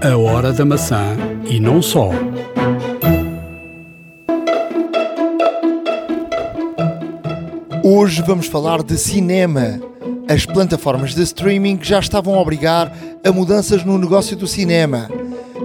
[0.00, 1.16] A hora da maçã
[1.50, 2.10] e não só.
[7.82, 9.80] Hoje vamos falar de cinema.
[10.28, 12.92] As plataformas de streaming já estavam a obrigar
[13.24, 15.10] a mudanças no negócio do cinema,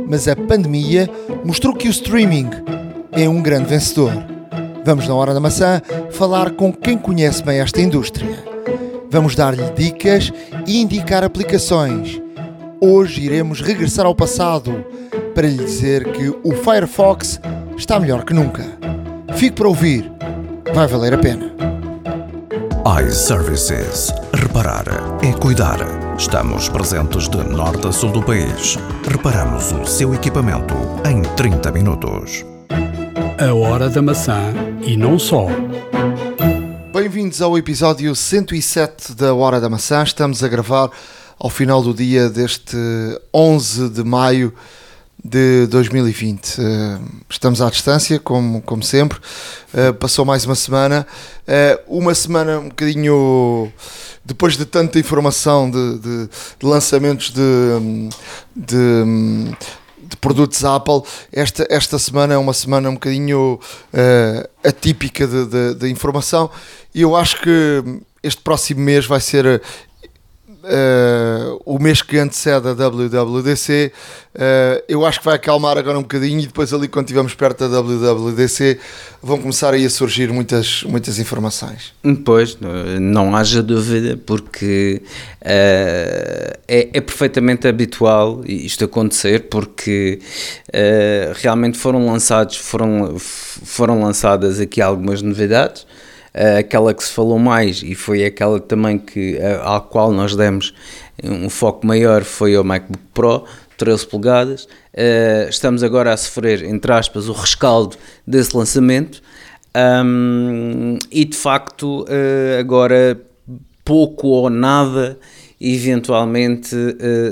[0.10, 1.08] mas a pandemia
[1.46, 2.50] mostrou que o streaming
[3.12, 4.14] é um grande vencedor.
[4.84, 5.80] Vamos na hora da maçã
[6.10, 8.44] falar com quem conhece bem esta indústria.
[9.12, 10.34] Vamos dar-lhe dicas
[10.66, 12.23] e indicar aplicações.
[12.86, 14.84] Hoje iremos regressar ao passado
[15.34, 17.40] para lhe dizer que o Firefox
[17.78, 18.66] está melhor que nunca.
[19.38, 20.12] Fique para ouvir,
[20.74, 21.54] vai valer a pena
[23.08, 24.14] iServices.
[24.34, 24.84] Reparar
[25.24, 25.80] é cuidar.
[26.18, 28.78] Estamos presentes de norte a sul do país.
[29.10, 30.76] Reparamos o seu equipamento
[31.10, 32.44] em 30 minutos.
[33.40, 34.54] A hora da maçã
[34.86, 35.48] e não só.
[36.94, 40.04] Bem-vindos ao episódio 107 da Hora da Maçã.
[40.04, 40.92] Estamos a gravar
[41.44, 42.78] ao final do dia deste
[43.34, 44.54] 11 de maio
[45.22, 46.58] de 2020.
[46.58, 49.20] Eh, estamos à distância, como, como sempre.
[49.74, 51.06] Eh, passou mais uma semana.
[51.46, 53.70] Eh, uma semana um bocadinho
[54.24, 57.42] depois de tanta informação de, de, de lançamentos de,
[58.56, 59.54] de,
[60.02, 63.60] de, produtos Apple, esta, esta semana é uma semana um bocadinho
[64.64, 66.50] atípica de, de, informação
[66.96, 67.84] e eu acho que
[68.24, 69.62] este próximo mês vai ser
[70.64, 75.98] uh, o mês que antecede a WWDC, uh, eh, eu acho que vai acalmar agora
[75.98, 78.80] um bocadinho e depois ali quando estivermos perto da WWDC
[79.22, 81.94] vão começar aí a surgir muitas, muitas informações.
[82.26, 82.58] Pois,
[83.00, 85.02] não haja dúvida, porque
[85.42, 90.20] uh, é, é, perfeitamente habitual isto acontecer, porque
[91.36, 95.86] realmente foram lançados, foram, foram lançadas aqui algumas novidades,
[96.34, 100.74] aquela que se falou mais e foi aquela também que, uh, à qual nós demos
[101.24, 103.46] um foco maior foi o MacBook Pro,
[103.78, 104.64] 13 polegadas.
[104.94, 109.22] Uh, estamos agora a sofrer, entre aspas, o rescaldo desse lançamento
[110.06, 112.06] um, e de facto
[112.60, 113.20] agora
[113.84, 115.18] pouco ou nada
[115.60, 116.76] eventualmente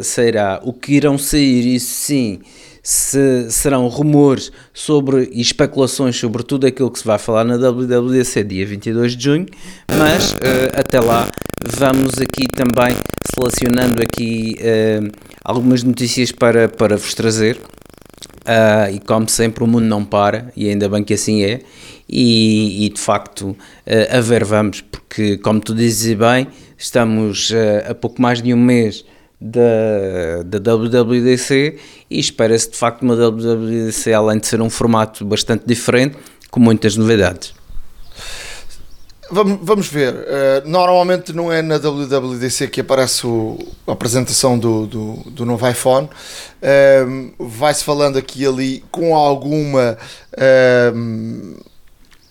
[0.03, 0.59] sairá.
[0.63, 2.39] O que irão sair, isso sim,
[2.83, 8.43] se serão rumores sobre e especulações sobre tudo aquilo que se vai falar na WWDC
[8.43, 9.45] dia 22 de junho,
[9.97, 10.37] mas uh,
[10.73, 11.27] até lá
[11.63, 12.95] vamos aqui também
[13.33, 15.11] selecionando aqui uh,
[15.43, 17.59] algumas notícias para, para vos trazer.
[18.41, 21.61] Uh, e como sempre o mundo não para e ainda bem que assim é
[22.09, 23.55] e, e de facto
[24.09, 27.51] a ver vamos porque como tu dizes bem estamos
[27.87, 29.05] a pouco mais de um mês
[29.41, 31.77] da, da WWDC
[32.09, 36.15] e espera-se de facto uma WWDC, além de ser um formato bastante diferente,
[36.51, 37.53] com muitas novidades.
[39.31, 40.13] Vamos, vamos ver.
[40.13, 43.57] Uh, normalmente não é na WWDC que aparece o,
[43.87, 46.09] a apresentação do, do, do novo iPhone.
[46.61, 49.97] Uh, Vai-se falando aqui e ali com alguma
[50.33, 51.61] uh,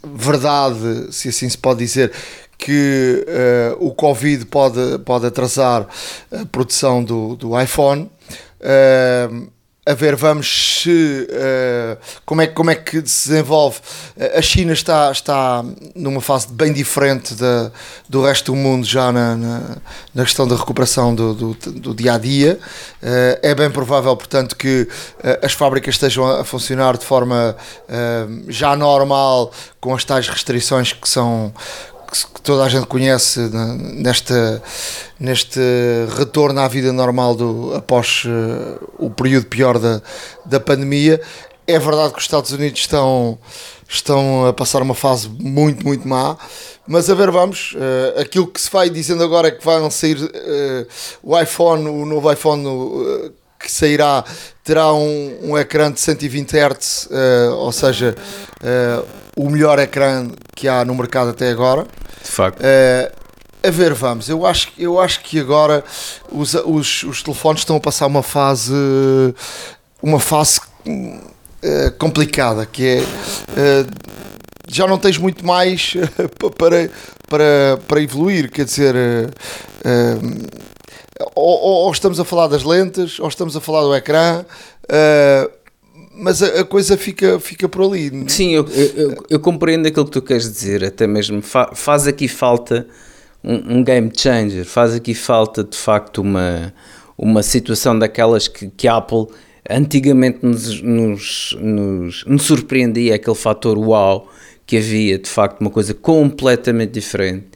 [0.04, 2.12] verdade, se assim se pode dizer,
[2.60, 5.86] que uh, o Covid pode, pode atrasar
[6.30, 8.10] a produção do, do iPhone.
[8.60, 9.48] Uh,
[9.86, 13.78] a ver, vamos se uh, como, é, como é que se desenvolve.
[14.36, 15.64] A China está, está
[15.96, 17.72] numa fase bem diferente da,
[18.08, 19.76] do resto do mundo, já na, na,
[20.14, 22.60] na questão da recuperação do, do, do dia a dia.
[23.02, 27.56] Uh, é bem provável, portanto, que uh, as fábricas estejam a funcionar de forma
[28.48, 29.50] já normal,
[29.80, 31.52] com as tais restrições que são
[32.10, 33.40] que toda a gente conhece
[33.94, 34.62] nesta,
[35.18, 35.60] neste
[36.16, 40.02] retorno à vida normal do, após uh, o período pior da,
[40.44, 41.20] da pandemia.
[41.66, 43.38] É verdade que os Estados Unidos estão,
[43.88, 46.36] estão a passar uma fase muito, muito má,
[46.86, 47.72] mas a ver, vamos.
[47.74, 50.86] Uh, aquilo que se vai dizendo agora é que vão sair uh,
[51.22, 52.64] o iPhone, o novo iPhone
[53.60, 54.24] que sairá
[54.64, 57.08] terá um, um ecrã de 120 Hz,
[57.56, 58.14] ou seja,
[59.36, 61.86] o melhor ecrã que há no mercado até agora.
[62.22, 62.60] De facto.
[62.60, 63.20] Uh,
[63.62, 64.28] a ver, vamos.
[64.28, 65.84] Eu acho, eu acho que agora
[66.30, 68.74] os, os, os telefones estão a passar uma fase.
[70.02, 73.00] Uma fase uh, complicada, que é.
[73.02, 74.10] Uh,
[74.68, 75.94] já não tens muito mais
[76.56, 76.90] para,
[77.28, 78.94] para, para evoluir, quer dizer.
[81.34, 84.44] Ou, ou, estamos a falar das lentes, ou estamos a falar do ecrã.
[84.84, 85.50] Uh,
[86.14, 88.24] mas a, a, coisa fica, fica por ali.
[88.28, 92.28] Sim, eu, eu, eu, compreendo aquilo que tu queres dizer, até mesmo fa, faz aqui
[92.28, 92.86] falta
[93.42, 96.74] um, um, game changer, faz aqui falta de facto uma,
[97.16, 99.26] uma situação daquelas que, que a Apple
[99.68, 104.28] antigamente nos, nos, nos, nos surpreendia, aquele fator wow
[104.66, 107.46] que havia, de facto, uma coisa completamente diferente.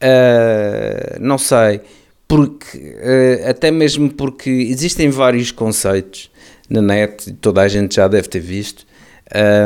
[0.00, 1.80] Uh, não sei,
[2.26, 6.30] porque uh, até mesmo porque existem vários conceitos
[6.68, 8.86] na net, toda a gente já deve ter visto,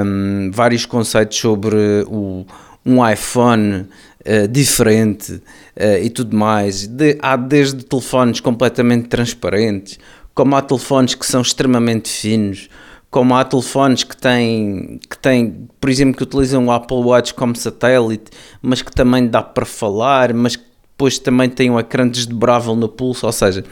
[0.04, 1.76] um, vários conceitos sobre
[2.06, 2.44] o,
[2.84, 3.86] um iPhone
[4.26, 6.86] uh, diferente uh, e tudo mais.
[6.86, 9.98] De, há desde telefones completamente transparentes,
[10.34, 12.68] como há telefones que são extremamente finos,
[13.10, 17.56] como há telefones que têm, que têm, por exemplo, que utilizam o Apple Watch como
[17.56, 20.67] satélite, mas que também dá para falar, mas que
[20.98, 23.62] depois também têm um ecrã desdobrável no pulso, ou seja,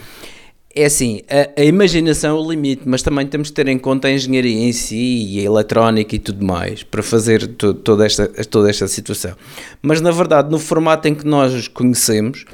[0.73, 4.07] é assim, a, a, imaginação é o limite, mas também temos de ter em conta
[4.07, 8.29] a engenharia em si e a eletrónica e tudo mais para fazer to, toda, esta,
[8.45, 9.33] toda esta situação.
[9.83, 12.45] Mas na verdade, no formato em que nós os conhecemos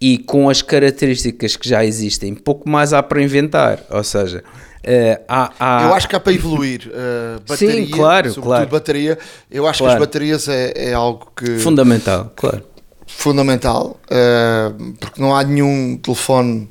[0.00, 3.80] e com as características que já existem, pouco mais há para inventar.
[3.90, 6.88] Ou seja, uh, há, há, Eu acho que há para evoluir.
[6.88, 8.68] Uh, bateria, Sim, claro, sobretudo claro.
[8.68, 9.18] bateria.
[9.50, 9.96] Eu acho Claro.
[9.98, 11.58] que as baterias é, é algo que.
[11.58, 12.71] Fundamental, claro.
[13.16, 16.68] Fundamental, eh, porque não há nenhum telefone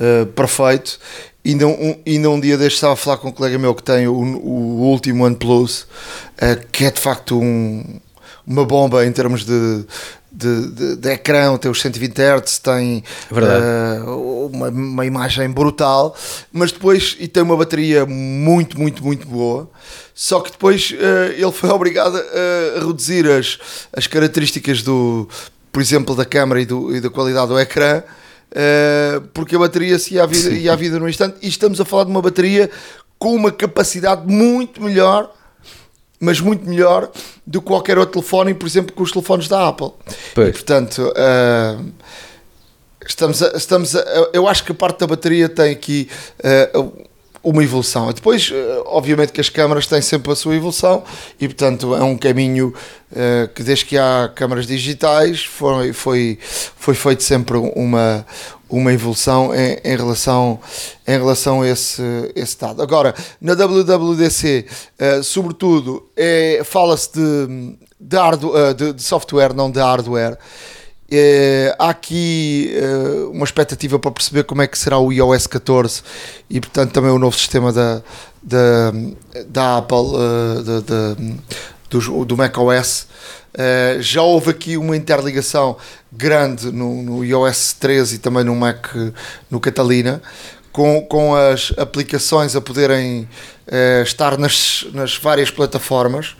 [0.00, 0.98] eh, perfeito.
[1.44, 4.06] Ainda um, ainda um dia deste estava a falar com um colega meu que tem
[4.06, 5.86] o, o último OnePlus,
[6.38, 8.00] eh, que é de facto um-
[8.46, 9.84] uma bomba em termos de,
[10.32, 13.02] de, de- de ecrã, tem os 120 Hz, tem
[13.50, 14.00] eh,
[14.52, 16.14] uma, uma imagem brutal,
[16.52, 19.70] mas depois e tem uma bateria muito, muito, muito boa.
[20.14, 23.58] Só que depois eh, ele foi obrigado a, a reduzir as,
[23.96, 25.28] as características do,
[25.72, 28.02] por exemplo, da câmera e, do- e da qualidade do ecrã.
[28.54, 31.78] eh, porque a bateria se ia à vida, ia à vida no instante e estamos
[31.80, 32.70] a falar de uma bateria
[33.18, 35.30] com uma capacidade muito melhor
[36.20, 37.10] mas muito melhor
[37.46, 39.92] do que qualquer outro telefone, por exemplo, com os telefones da Apple.
[40.48, 41.76] E, portanto, ah,
[43.06, 44.00] estamos, a, estamos a,
[44.32, 46.08] eu acho que a parte da bateria tem aqui
[46.42, 46.84] ah,
[47.42, 48.12] uma evolução.
[48.12, 51.02] Depois, ah, obviamente, que as câmaras têm sempre a sua evolução
[51.40, 52.72] e, portanto, é um caminho
[53.14, 56.38] ah, que, desde que há câmaras digitais, foi, foi,
[56.76, 58.26] foi feito sempre uma,
[58.68, 60.60] uma evolução em, em relação,
[61.06, 62.02] em relação a esse,
[62.34, 62.82] esse dado.
[62.82, 64.66] Agora, na WWDC,
[64.98, 70.36] eh, sobretudo, é, fala-se de, de, eh, de- de software, não de hardware.
[71.10, 76.02] Eh, há aqui eh, uma expectativa para perceber como é que será o iOS 14
[76.50, 78.02] e, portanto, também o novo sistema da,
[78.42, 78.92] da,
[79.46, 79.96] da Apple,
[80.82, 81.16] da-
[81.90, 83.06] do, do macOS.
[83.54, 85.76] Eh, já houve aqui uma interligação
[86.12, 88.88] grande no, no iOS 13 e também no Mac,
[89.50, 90.20] no Catalina,
[90.70, 93.26] com, com as aplicações a poderem
[93.70, 96.34] eh, estar nas, nas várias plataformas.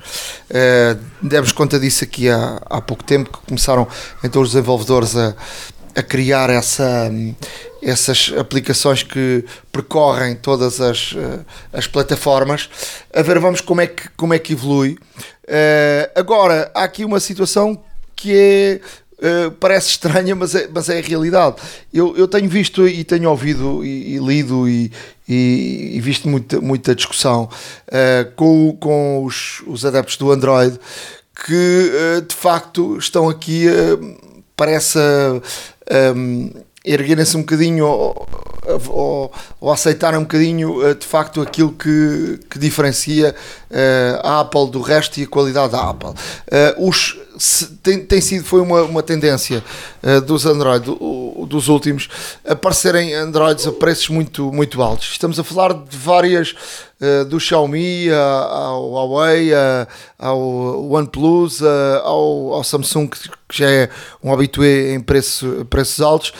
[0.51, 3.87] Eh, demos conta disso aqui há, há pouco tempo, que começaram
[4.25, 5.35] então os desenvolvedores a,
[5.95, 7.11] a criar essa,
[7.83, 11.41] essas aplicações que percorrem todas as, eh,
[11.73, 12.69] as plataformas.
[13.13, 14.97] A ver, vamos como é que, como é que evolui.
[15.47, 17.83] Eh, agora, há aqui uma situação
[18.15, 18.81] que é.
[19.21, 21.57] eh, parece estranha, mas é, mas é a realidade.
[21.93, 24.93] Eu, eu tenho visto e tenho ouvido e, e lido e,
[25.29, 27.49] e- e visto muita, muita discussão
[27.91, 30.79] eh, com, com os, os adeptos do Android
[31.47, 33.97] que eh, de facto estão aqui, eh,
[34.57, 34.99] parece
[36.17, 36.51] um,
[36.85, 38.27] erguerem-se um bocadinho ou,
[38.89, 43.35] ou, ou aceitarem um bocadinho de facto aquilo que, que diferencia
[44.23, 46.11] a Apple do resto e a qualidade da Apple.
[46.50, 47.17] Eh, os,
[47.82, 49.62] tem, tem sido, foi uma, uma tendência
[50.03, 50.87] eh, dos Android,
[51.47, 52.09] dos últimos,
[52.47, 55.11] aparecerem Androids a preços muito, muito altos.
[55.11, 56.55] Estamos a falar de várias,
[57.00, 59.51] eh, do Xiaomi ao Huawei,
[60.19, 61.63] ao OnePlus,
[62.03, 63.91] ao, ao Samsung, que já é
[64.22, 66.32] um habitué em preço, preços altos,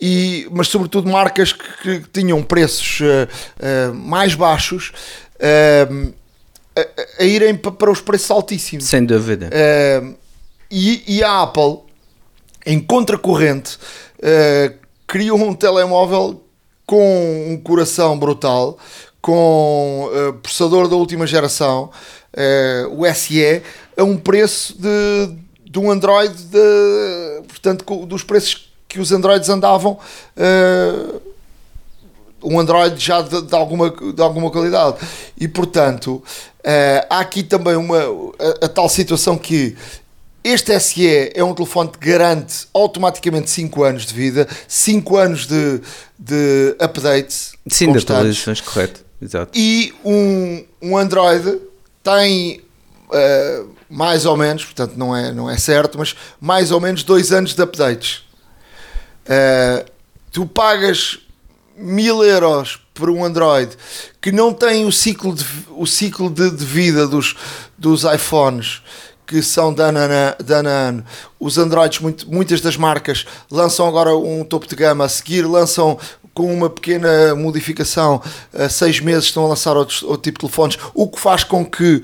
[0.00, 4.92] e, mas sobretudo marcas que, que tinham preços eh, eh, mais baixos
[5.38, 5.88] eh,
[7.20, 8.84] a, irem pa- para os preços altíssimos.
[8.84, 9.48] Sem dúvida.
[9.52, 10.02] Eh,
[10.70, 11.78] e, e a Apple,
[12.66, 13.78] em contracorrente,
[14.20, 14.72] eh,
[15.06, 16.42] criou um telemóvel
[16.86, 18.78] com um coração brutal,
[19.20, 21.90] com eh, processador da última geração,
[22.32, 23.62] eh, o SE,
[23.96, 25.34] a um preço de,
[25.70, 29.98] de um Android, de, portanto, dos preços que os Androids andavam.
[30.36, 31.20] eh,
[32.46, 34.98] um Android já de, de alguma, de alguma qualidade.
[35.38, 36.22] E portanto,
[36.64, 39.76] eh, há aqui também uma, a, a tal situação que
[40.42, 45.80] este SE é um telefone que garante automaticamente 5 anos de vida, 5 anos de,
[46.18, 48.10] de updates Sim, constantes.
[48.10, 49.04] atualizações, correto.
[49.22, 49.58] Exato.
[49.58, 51.60] E um, um Android
[52.02, 52.60] tem
[53.12, 57.32] eh, mais ou menos, portanto não é, não é certo, mas mais ou menos 2
[57.32, 58.22] anos de updates.
[59.26, 59.86] Eh,
[60.30, 61.20] tu pagas
[61.76, 63.76] mil euros por um Android
[64.22, 67.34] que não tem o ciclo de, o ciclo de, de vida dos,
[67.76, 68.80] dos iPhones
[69.26, 69.98] que são de ano,
[70.68, 71.04] ano.
[71.40, 75.98] Os Androids, muito- muitas das marcas lançam agora um topo de gama, a seguir lançam
[76.34, 78.20] com uma pequena modificação,
[78.52, 81.64] a seis meses estão a lançar outros, outro tipo de telefones, o que faz com
[81.64, 82.02] que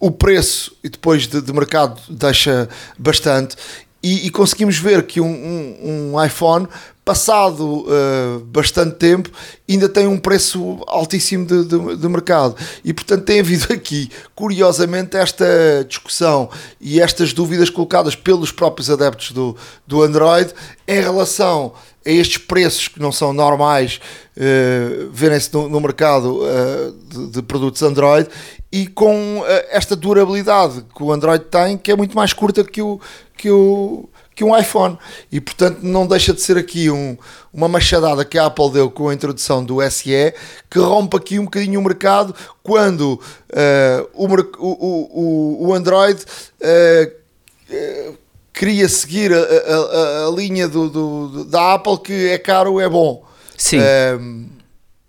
[0.00, 3.56] o preço e depois de, de mercado deixa bastante.
[4.02, 6.68] E, e conseguimos ver que um, um, um iPhone
[7.04, 9.30] passado uh, bastante tempo,
[9.68, 12.56] ainda tem um preço altíssimo de, de, de, mercado.
[12.82, 15.44] E portanto tem havido aqui, curiosamente, esta
[15.86, 16.48] discussão
[16.80, 19.54] e estas dúvidas colocadas pelos próprios adeptos do,
[19.86, 20.52] do Android
[20.88, 21.74] em relação
[22.06, 24.00] a estes preços que não são normais
[24.36, 28.28] uh, verem-se no, no, mercado uh, de, de, produtos Android
[28.70, 32.82] e com uh, esta durabilidade que o Android tem, que é muito mais curta que
[32.82, 33.00] o,
[33.36, 34.98] que o, que um iPhone.
[35.30, 37.16] E portanto não deixa de ser aqui um,
[37.52, 40.34] uma machadada que a Apple deu com a introdução do SE
[40.68, 44.26] que rompe aqui um bocadinho o mercado quando uh, o,
[44.58, 48.14] o, o, Android uh,
[48.52, 53.24] queria seguir a, a, a linha do, do, da Apple que é caro, é bom.
[53.56, 53.78] Sim.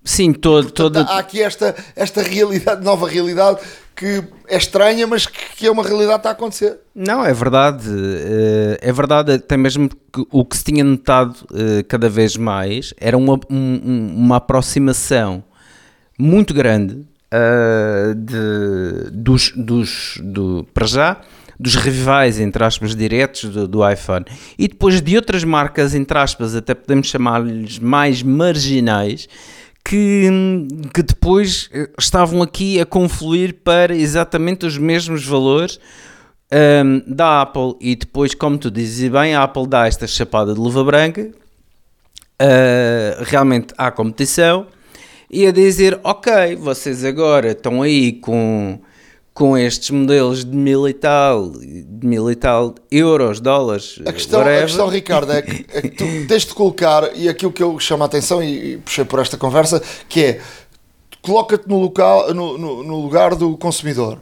[0.04, 1.00] Sim, todo, todo...
[1.00, 3.60] Há aqui esta, esta realidade, nova realidade
[3.96, 6.80] que é estranha, mas que é uma realidade que está a acontecer.
[6.94, 7.88] Não, é verdade.
[7.90, 12.94] Eh, é verdade, até mesmo que o que se tinha notado eh, cada vez mais
[12.98, 15.44] era uma, uma aproximação
[16.18, 21.22] muito grande uh, de, dos, dos, do, para já,
[21.60, 24.26] dos rivais, entre aspas, diretos do, do, iPhone
[24.58, 29.28] e depois de outras marcas, entre aspas, até podemos chamar-lhes mais marginais,
[29.88, 30.28] que,
[30.92, 35.80] que depois eh, estavam aqui a confluir para exatamente os mesmos valores
[36.52, 37.76] um, ehm, da Apple.
[37.80, 41.30] E depois, como tu dizes bem, a Apple dá esta chapada de luva branca,
[42.42, 44.66] uh, realmente há competição,
[45.30, 48.80] e a dizer, ok, vocês agora estão aí com
[49.36, 54.40] com estes modelos de mil e tal, de mil e tal euros, dólares, a questão,
[54.40, 57.78] a questão Ricardo, é que, é que tu tens de colocar, e aquilo que eu
[57.78, 60.42] chamo a atenção e, e puxei por esta conversa, que é,
[61.22, 64.22] coloca-te no, local, no, no, no, lugar do consumidor.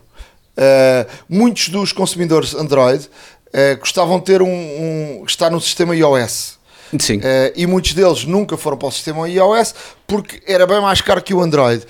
[0.58, 6.58] Uh, muitos dos consumidores Android uh, gostavam de ter um, um, estar no sistema iOS.
[6.98, 7.18] Sim.
[7.18, 9.76] Uh, e muitos deles nunca foram para o sistema iOS
[10.08, 11.86] porque era bem mais caro que o Android.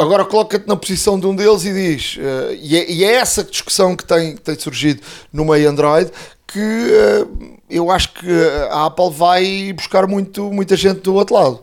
[0.00, 3.42] Agora coloca-te na posição de um deles e diz, uh, e, é, e, é, essa
[3.42, 5.02] discussão que tem, tem surgido
[5.32, 6.08] no meio Android,
[6.46, 8.26] que uh, eu acho que
[8.70, 11.60] a Apple vai buscar muito, muita gente do outro lado.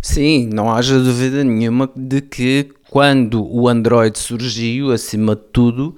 [0.00, 5.94] Sim, não haja dúvida nenhuma de que quando o Android surgiu, acima de tudo,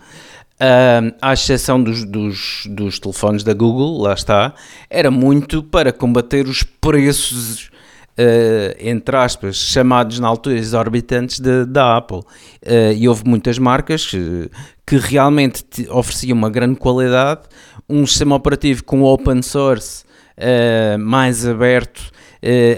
[0.61, 4.55] uh, à exceção dos, dos, dos telefones da Google, lá está,
[4.91, 7.71] era muito para combater os preços
[8.13, 12.19] Uh, entre aspas, chamados na altura exorbitantes de, da Apple.
[12.19, 14.51] Uh, e houve muitas marcas que,
[14.87, 17.43] que realmente ofereciam uma grande qualidade,
[17.89, 20.05] um sistema operativo com open source
[20.37, 22.11] uh, mais aberto,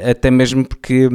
[0.09, 1.09] até mesmo porque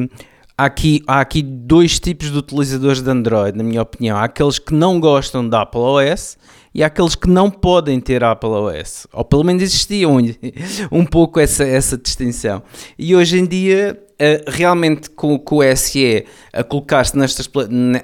[0.57, 4.17] há aqui, há aqui dois tipos de utilizadores de Android, na minha opinião.
[4.17, 6.37] Há aqueles que não gostam da Apple OS
[6.73, 9.07] e há aqueles que não podem ter Apple OS.
[9.13, 10.17] Ou pelo menos existia um,
[10.91, 12.61] um pouco essa, essa distinção.
[12.97, 17.49] E hoje em dia Uh, realmente com, com, o SE a colocar-se nestas,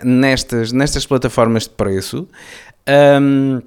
[0.01, 2.25] nestas, nestas plataformas de preço,
[3.21, 3.61] um,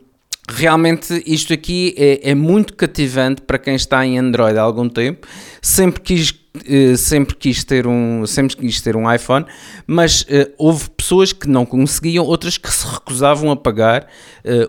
[0.49, 5.27] realmente isto aqui é, é, muito cativante para quem está em Android há algum tempo.
[5.61, 9.45] Sempre quis, uh, sempre quis, ter, um, sempre quis ter um iPhone,
[9.87, 14.07] mas uh, houve pessoas que não conseguiam, outras que se recusavam a pagar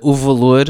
[0.02, 0.66] o valor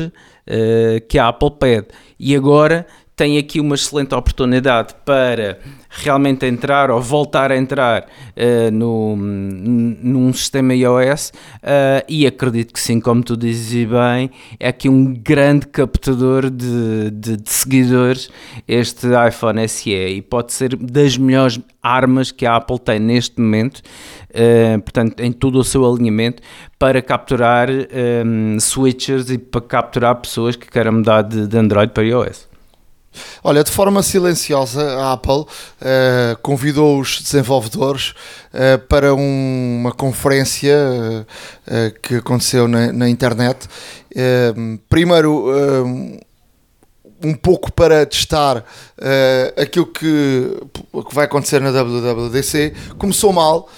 [1.08, 1.88] que a Apple pede.
[2.20, 2.86] E agora
[3.20, 5.60] tem aqui uma excelente oportunidade para
[5.90, 12.80] realmente entrar ou voltar a entrar uh, no, num sistema iOS uh, e acredito que
[12.80, 18.30] sim, como tu dizes bem, é aqui um grande captador de, de, de, seguidores
[18.66, 23.80] este iPhone SE e pode ser das melhores armas que a Apple tem neste momento,
[24.30, 26.42] uh, portanto em todo o seu alinhamento
[26.78, 32.06] para capturar um, switchers e para capturar pessoas que queiram mudar de, de Android para
[32.06, 32.49] iOS.
[33.44, 35.46] Olha, de forma silenciosa, a Apple uh,
[36.42, 38.14] convidou os desenvolvedores
[38.54, 43.68] uh, para um, uma conferência uh, que aconteceu na, na internet.
[44.90, 45.50] primeiro,
[47.24, 48.64] um pouco para testar
[49.58, 50.58] aquilo que,
[51.08, 52.74] que vai acontecer na WWDC.
[52.98, 53.70] Começou mal.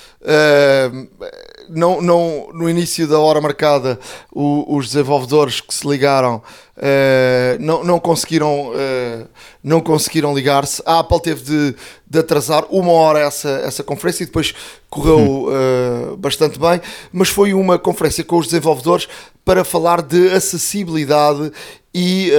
[1.69, 3.99] Não, não, no início da hora marcada,
[4.31, 6.41] o, os desenvolvedores que se ligaram
[6.81, 9.27] Uh, não, não conseguiram, uh,
[9.63, 10.81] não conseguiram ligar-se.
[10.83, 11.75] A Apple teve de,
[12.09, 14.51] de, atrasar uma hora essa, essa conferência e depois
[14.89, 16.81] correu uh, bastante bem.
[17.13, 19.07] Mas foi uma conferência com os desenvolvedores
[19.45, 21.51] para falar de acessibilidade
[21.93, 22.31] e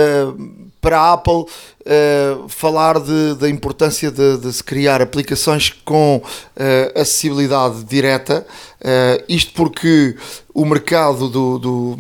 [0.80, 1.44] para a Apple
[1.82, 8.46] uh, falar de, da importância de, de, se criar aplicações com uh, acessibilidade direta,
[8.80, 10.16] uh, isto porque
[10.54, 11.96] o mercado do, do,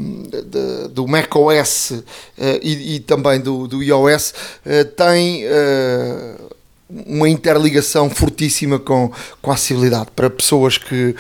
[0.88, 2.02] do, macOS
[2.62, 4.34] e, e, também do, do iOS
[4.94, 5.42] tem
[7.06, 11.14] uma interligação fortíssima com, com a acessibilidade para pessoas que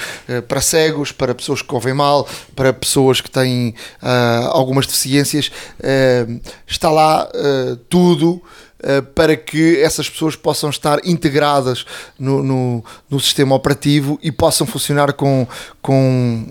[0.48, 6.40] para cegos, para pessoas que ouvem mal, para pessoas que têm uh, algumas deficiências, uh,
[6.66, 8.42] está lá uh, tudo
[8.84, 11.86] eh, para que essas pessoas possam estar integradas
[12.18, 15.46] no, no, no, sistema operativo e possam funcionar com,
[15.80, 16.48] com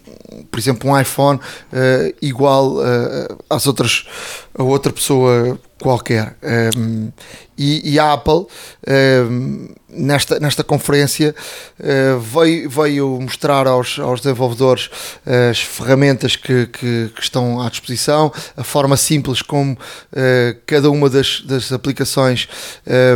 [0.50, 4.06] por exemplo, um iPhone uh, igual uh, às outras,
[4.58, 6.36] a outra pessoa qualquer.
[6.78, 7.12] Um,
[7.58, 8.46] e, e, a Apple,
[9.30, 11.36] um, nesta, nesta conferência,
[11.80, 14.90] uh, veio, veio mostrar aos, aos desenvolvedores
[15.50, 19.78] as ferramentas que, que, que, estão à disposição, a forma simples como uh,
[20.66, 22.48] cada uma das, das aplicações,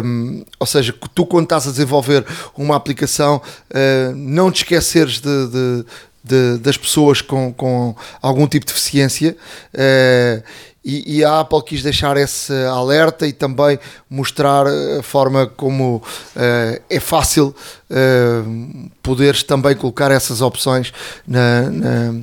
[0.03, 2.25] um, ou seja, tu quando estás a desenvolver
[2.57, 3.41] uma aplicação,
[3.71, 5.85] uh, não te esqueceres de, de
[6.25, 9.37] de, das pessoas com, com algum tipo de deficiência
[9.75, 10.43] uh,
[10.85, 16.81] e, e, a Apple quis deixar esse alerta e também mostrar a forma como uh,
[16.87, 17.55] é fácil
[17.89, 20.93] uh, poderes também colocar essas opções
[21.27, 22.13] na, na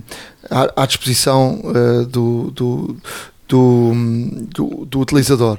[0.49, 2.97] à, à, disposição uh, do, do,
[3.49, 3.92] do,
[4.54, 5.59] do, do utilizador.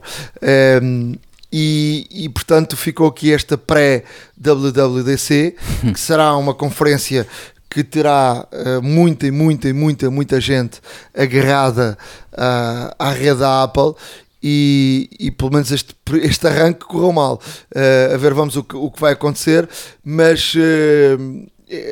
[0.81, 1.15] Um,
[1.55, 5.55] e, e, portanto ficou aqui esta pré-WWDC,
[5.93, 7.27] que será uma conferência
[7.73, 10.79] que terá uh, muita e muita e muita, muita gente
[11.13, 11.97] agarrada
[12.33, 13.95] uh, à rede da Apple
[14.43, 17.41] e, e, pelo menos este, este arranque correu mal.
[17.73, 19.69] Uh, a ver, vamos o que, o que vai acontecer,
[20.03, 21.47] mas uh,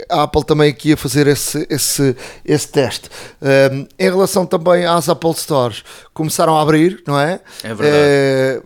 [0.09, 3.09] a Apple também aqui a fazer esse, esse, esse teste.
[3.41, 5.81] Uh, em relação também às Apple Stores,
[6.13, 7.39] começaram a abrir, não é?
[7.63, 8.65] É verdade.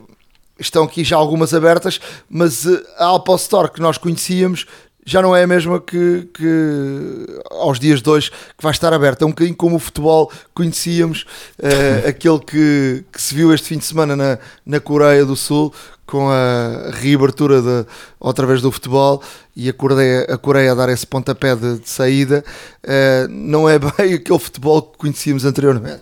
[0.60, 2.66] estão aqui já algumas abertas, mas
[2.98, 4.66] a Apple Store que nós conhecíamos
[5.06, 9.24] já não é a mesma que, que aos dias de hoje que vai estar aberta.
[9.24, 11.26] É um bocadinho como o futebol conhecíamos,
[11.60, 15.72] uh, aquele que, que, se viu este fim de semana na, na Coreia do Sul,
[16.08, 17.86] com a reabertura de,
[18.20, 19.22] outra vez do futebol
[19.56, 22.44] e a Coreia, a Coreia a dar esse pontapé de, de saída,
[22.84, 26.02] uh, não é bem aquele futebol que conhecíamos anteriormente.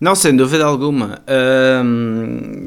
[0.00, 1.20] Não, sem dúvida alguma.
[1.84, 2.66] Um,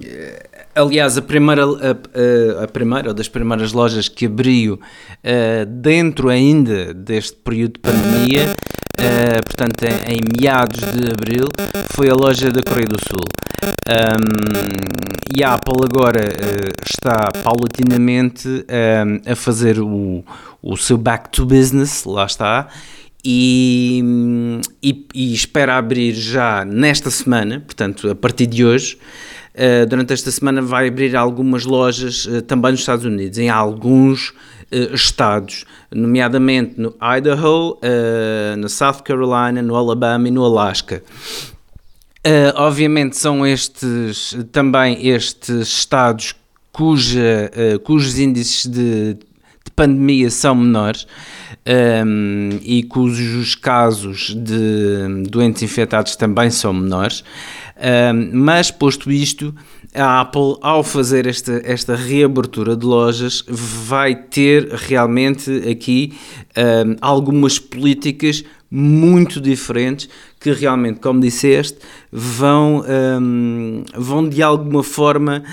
[0.76, 7.38] Aliás, a primeira, a, a, primeira das primeiras lojas que abriu uh, dentro ainda deste
[7.38, 8.56] período de pandemia,
[9.00, 11.48] uh, portanto em, em, meados de abril,
[11.92, 13.24] foi a loja da Coreia do Sul.
[13.88, 20.26] Um, e a Apple agora uh, está paulatinamente um, a fazer o,
[20.60, 22.68] o seu back to business, lá está,
[23.24, 24.04] e,
[24.82, 28.98] e, e espera abrir já nesta semana, portanto a partir de hoje.
[29.56, 34.30] Uh, durante esta semana vai abrir algumas lojas uh, também nos Estados Unidos, em alguns
[34.30, 37.80] uh, estados, nomeadamente no Idaho,
[38.58, 41.04] na South Carolina, no Alabama e no Alaska.
[42.56, 46.34] obviamente são estes também estes estados
[46.72, 47.52] cuja,
[47.84, 51.06] cujos índices de, de pandemia são menores
[51.66, 57.24] um, e cujos casos de doentes infectados também são menores
[58.34, 59.54] mas, posto isto,
[59.94, 66.14] a Apple, ao fazer esta, esta reabertura de lojas, vai ter realmente aqui
[66.58, 71.78] um, algumas políticas muito diferentes que realmente, como disseste,
[72.12, 72.84] vão,
[73.22, 75.44] um, vão de alguma forma,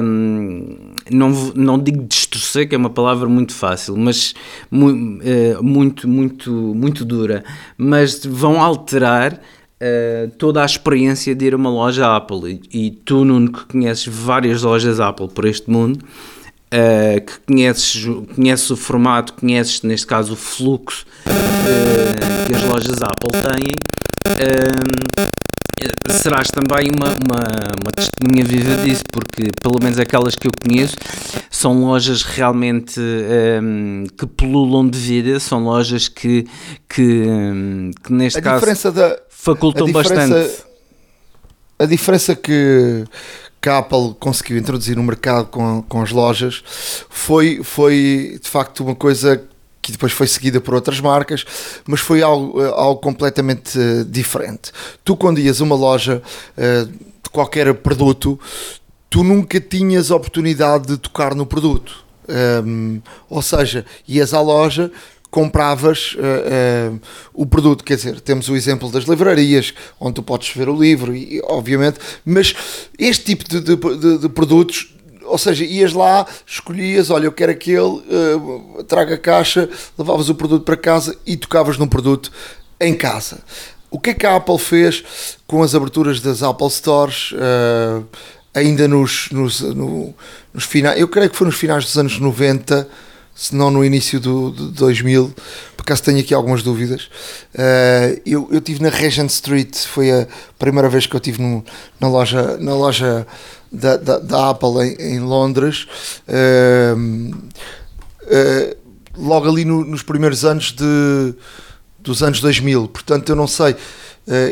[0.00, 0.76] um,
[1.10, 4.32] não, não digo distorcer, que é uma palavra muito fácil, mas
[4.70, 7.42] uh, muito, muito, muito dura,
[7.76, 9.40] mas vão alterar
[9.80, 12.60] uh, toda a experiência de ir a uma loja Apple.
[12.72, 18.04] E, e, tu, Nuno, que conheces várias lojas Apple por este mundo, uh, que conheces,
[18.34, 23.74] conheces o formato, conheces neste caso o fluxo uh, que as lojas Apple têm,
[26.08, 27.44] serás também uma, uma,
[27.82, 30.96] uma, testemunha viva disso, porque pelo menos aquelas que eu conheço
[31.50, 36.46] são lojas realmente um, que pululam de vida, são lojas que,
[36.88, 37.24] que,
[38.02, 38.60] que neste a caso.
[38.60, 40.64] Diferença da, facultam bastante.
[41.78, 43.04] A diferença que,
[43.60, 46.64] que a Apple conseguiu introduzir no mercado com, com as lojas
[47.10, 49.46] foi, foi de facto uma coisa
[49.86, 51.44] que depois foi seguida por outras marcas,
[51.86, 54.72] mas foi algo, algo completamente uh, diferente.
[55.04, 56.20] Tu, quando ias uma loja
[56.58, 58.38] uh, de qualquer produto,
[59.08, 62.04] tu nunca tinhas oportunidade de tocar no produto.
[62.64, 64.90] Um, ou seja, ias à loja,
[65.30, 67.00] compravas uh, uh,
[67.32, 67.84] o produto.
[67.84, 72.00] Quer dizer, temos o exemplo das livrarias, onde tu podes ver o livro, e, obviamente,
[72.24, 72.56] mas
[72.98, 77.52] este tipo de, de, de, de produtos ou seja, ias lá, escolhias, olha, eu quero
[77.52, 82.30] aquele, uh, traga a caixa, levavas o produto para casa e tocavas num produto
[82.80, 83.38] em casa.
[83.90, 85.04] O que é que a Apple fez
[85.46, 88.04] com as aberturas das Apple Stores, uh,
[88.54, 90.14] ainda nos, nos, no,
[90.52, 92.88] nos finais, eu creio que foi nos finais dos anos 90,
[93.36, 95.30] se não no início do, de 2000,
[95.76, 97.02] por acaso tenho aqui algumas dúvidas.
[97.54, 100.26] Uh, eu, eu tive na Regent Street, foi a
[100.58, 101.42] primeira vez que eu tive
[102.00, 103.26] na loja, na loja
[103.70, 105.86] da, da, da Apple em, em Londres.
[106.26, 107.36] Uh,
[108.22, 108.76] uh,
[109.18, 111.34] logo ali no, nos primeiros anos de,
[111.98, 113.76] dos anos 2000, portanto eu não sei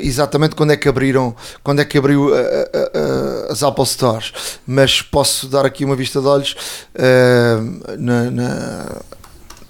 [0.03, 4.33] exatamente quando é que abriram, quando é que abriu uh, uh, as Apple Stores,
[4.67, 6.57] mas posso dar aqui uma vista de olhos
[7.99, 8.87] na, na,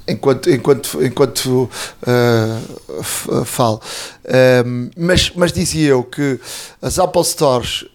[0.07, 1.71] enquanto, enquanto, enquanto
[3.47, 3.81] falo.
[4.95, 6.39] mas, mas dizia eu que
[6.83, 7.87] as Apple Stores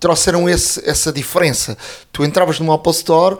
[0.00, 1.76] trouxeram esse, essa diferença.
[2.10, 3.36] Tu entravas numa Apple Store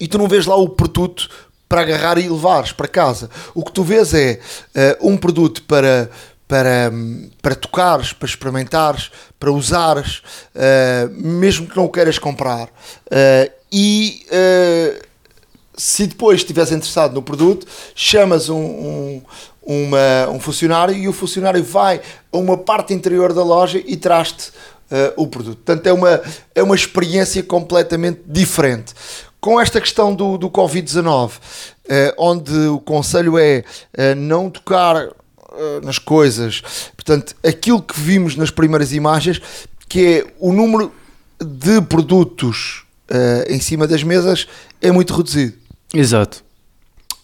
[0.00, 1.28] e tu não vês lá o produto
[1.68, 3.28] para agarrar e levares para casa.
[3.54, 4.40] O que tu vês é
[5.00, 6.08] um produto para
[6.54, 6.92] para,
[7.42, 10.22] para tocares, para experimentares, para usares,
[10.54, 12.68] uh, mesmo que não o queiras comprar.
[12.68, 15.02] Uh, e uh,
[15.76, 19.22] se depois estiveres interessado no produto, chamas um, um,
[19.64, 22.00] uma, um funcionário e o funcionário vai
[22.32, 24.52] a uma parte interior da loja e traz-te
[25.16, 25.56] o produto.
[25.56, 26.22] Portanto, é uma,
[26.54, 28.94] é uma experiência completamente diferente.
[29.40, 31.32] Com esta questão do, do Covid-19,
[32.16, 33.64] onde o conselho é
[34.14, 35.08] não tocar
[35.56, 36.62] eh, nas coisas.
[36.96, 39.40] Portanto, aquilo que vimos nas primeiras imagens,
[39.88, 40.92] que é o número
[41.40, 44.46] de produtos uh, em cima das mesas,
[44.80, 45.54] é muito reduzido.
[45.92, 46.42] Exato.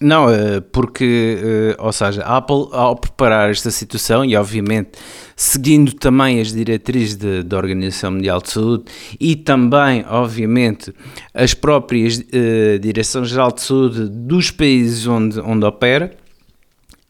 [0.00, 4.92] Não, eh, porque, ou seja, a Apple, ao preparar esta situação e, obviamente,
[5.36, 8.84] seguindo também as diretrizes da Organização Mundial de Saúde
[9.20, 10.94] e também, obviamente,
[11.34, 16.16] as próprias uh, Direção-Geral de Saúde dos países onde, onde opera,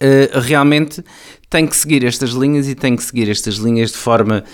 [0.00, 1.04] uh, realmente
[1.48, 4.44] tem que seguir estas linhas e tem que seguir estas linhas de forma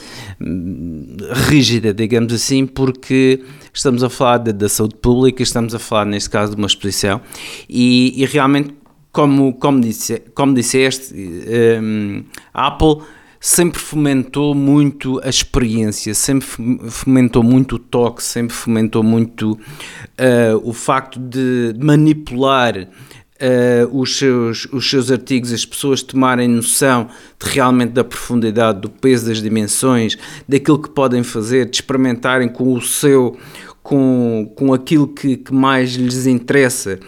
[0.41, 6.07] hum, rígida, digamos assim, porque estamos a falar de, da saúde pública, estamos a falar,
[6.07, 7.21] neste caso, de uma exposição.
[7.69, 8.75] E, e realmente,
[9.13, 13.03] como, como, disse, como disseste, um, a Apple
[13.39, 16.49] sempre fomentou muito a experiência, sempre
[16.89, 22.89] fomentou muito o toque, sempre fomentou muito uh, o facto de manipular
[23.41, 27.09] uh, os, seus, os seus artigos, as pessoas tomarem noção
[27.43, 30.17] de realmente da profundidade, do peso das dimensões,
[30.49, 33.37] daquilo que podem fazer, de experimentarem com o seu,
[33.83, 36.99] com, com aquilo que, que mais lhes interessa.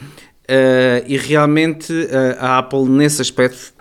[0.45, 3.75] Uh, e realmente uh, a Apple, nesse aspecto,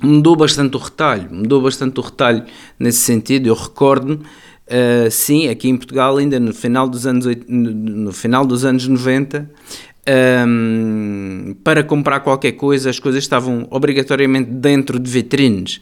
[0.00, 2.44] mudou bastante o retalho, mudou bastante o retalho
[2.78, 3.48] nesse sentido.
[3.48, 8.64] Eu recordo-me, uh, sim, aqui em Portugal, ainda no final dos anos, no final dos
[8.64, 9.50] anos 90,
[10.08, 15.80] um, para comprar qualquer coisa, as coisas estavam obrigatoriamente dentro de vitrines.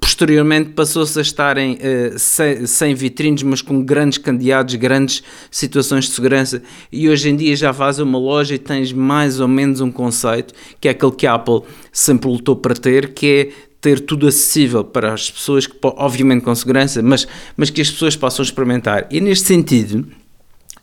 [0.00, 6.12] Posteriormente passou-se a estarem uh, sem, sem, vitrines, mas com grandes candeados, grandes situações de
[6.12, 6.62] segurança.
[6.90, 9.90] E hoje em dia já vais a uma loja e tens mais ou menos um
[9.90, 14.26] conceito, que é aquele que a Apple sempre lutou para ter, que é ter tudo
[14.26, 19.06] acessível para as pessoas, que, obviamente com segurança, mas, mas que as pessoas possam experimentar.
[19.10, 20.06] E neste sentido,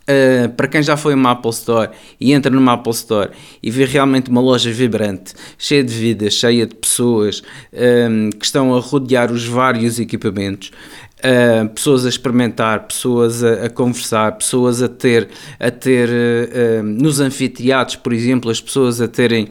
[0.09, 3.29] Uh, para quem já foi a uma Apple Store e entra numa Apple Store
[3.61, 7.43] e vê realmente uma loja vibrante, cheia de vida, cheia de pessoas
[7.73, 10.71] um, que estão a rodear os vários equipamentos,
[11.19, 17.19] uh, pessoas a experimentar, pessoas a, a, conversar, pessoas a ter, a ter uh, nos
[17.19, 19.49] anfiteatros, por exemplo, as pessoas a terem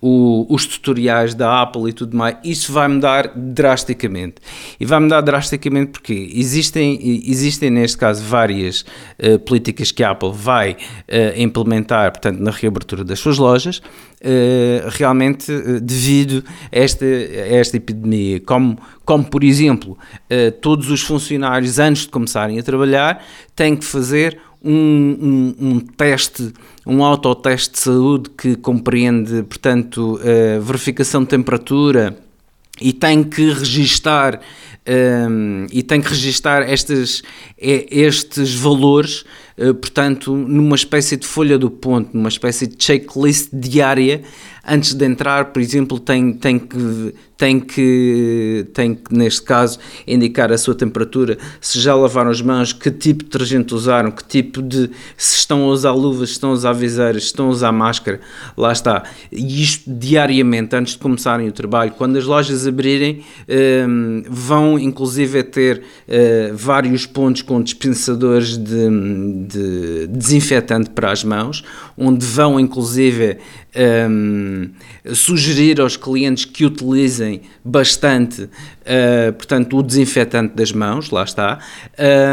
[0.00, 4.36] o, os tutoriais da Apple e tudo mais, isso vai mudar drasticamente.
[4.78, 8.84] E vai mudar drasticamente porque existem, existem neste caso várias
[9.18, 10.76] uh, políticas que a Apple vai uh,
[11.36, 13.82] implementar, portanto, na reabertura das suas lojas, uh,
[14.90, 19.96] realmente devido a esta, a esta epidemia, como, como por exemplo,
[20.60, 24.74] todos os funcionários antes de começarem a trabalhar têm que fazer um,
[25.60, 26.52] um, um teste,
[26.86, 32.18] um autoteste de saúde que compreende, portanto, a verificação de temperatura
[32.80, 34.40] e tem que registar
[34.88, 37.22] um, e tem que registar estes,
[37.58, 39.24] estes valores
[39.74, 44.22] portanto, numa espécie de folha do ponto, numa espécie de checklist diária
[44.68, 50.52] antes de entrar, por exemplo, tem, tem, que, tem, que, tem que, neste caso, indicar
[50.52, 54.60] a sua temperatura, se já lavaram as mãos, que tipo de detergente usaram, que tipo
[54.60, 54.90] de.
[55.16, 58.20] se estão a usar luvas, se estão a usar viseiras, se estão a usar máscara,
[58.56, 59.04] lá está.
[59.32, 63.24] E isto diariamente, antes de começarem o trabalho, quando as lojas abrirem,
[63.88, 68.88] um, vão inclusive ter uh, vários pontos com dispensadores de,
[69.46, 71.64] de desinfetante para as mãos,
[71.96, 73.38] onde vão inclusive
[74.10, 74.57] um,
[75.14, 78.48] sugerir aos clientes que utilizem bastante,
[78.88, 81.58] uh, portanto, o desinfetante das mãos, lá está.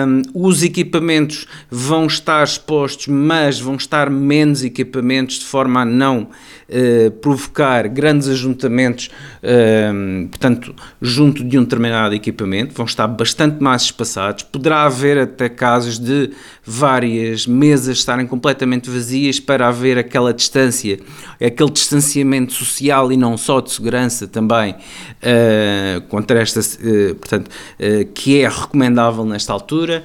[0.07, 6.29] Um, os equipamentos vão estar expostos, mas vão estar menos equipamentos de forma a não
[6.69, 9.09] uh, provocar grandes ajuntamentos,
[9.43, 14.43] uh, portanto, junto de um determinado equipamento, vão estar bastante mais espaçados.
[14.43, 16.31] Poderá haver até casos de
[16.63, 20.99] várias mesas estarem completamente vazias para haver aquela distância,
[21.43, 28.05] aquele distanciamento social e não só de segurança também, uh, contra esta, uh, portanto, uh,
[28.13, 30.03] que é recomendável nesta altura.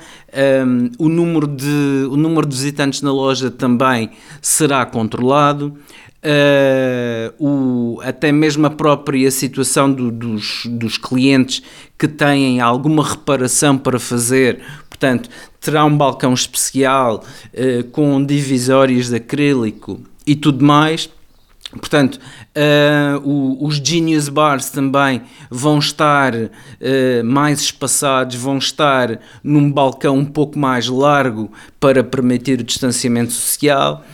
[0.96, 5.76] O, número de, o número de visitantes na loja também será controlado.
[6.22, 11.62] Uh, o, até mesmo a própria situação do, dos, dos clientes
[11.98, 17.24] que têm alguma reparação para fazer, portanto, terá um balcão especial
[17.54, 21.08] uh, com divisórias de acrílico e tudo mais.
[21.78, 26.48] Portanto, uh, os Genius Bars também vão estar uh,
[27.24, 34.04] mais espaçados, vão estar num balcão um pouco mais largo para permitir o distanciamento social.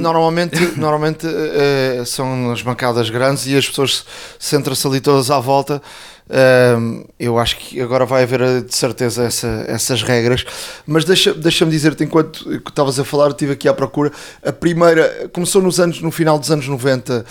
[0.00, 4.04] Normalmente, normalmente uh, são as bancadas grandes e as pessoas
[4.38, 5.82] centram-se ali todas à volta.
[6.30, 10.44] Uh, eu acho que agora vai haver eh, de certeza essa, essas regras,
[10.86, 14.12] mas deixa-me deixa dizer-te, enquanto estavas a falar, estive aqui à procura.
[14.44, 17.24] A primeira começou nos anos, no final dos anos 90,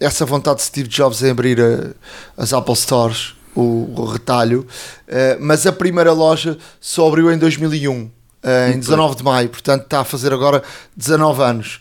[0.00, 4.66] essa vontade de Steve Jobs em abrir a, as Apple Stores, o, o retalho,
[5.06, 7.92] uh, mas a primeira loja só abriu em 2001.
[7.92, 8.10] Uh,
[8.74, 10.64] em 19 de maio, portanto está a fazer agora
[10.96, 11.80] 19 anos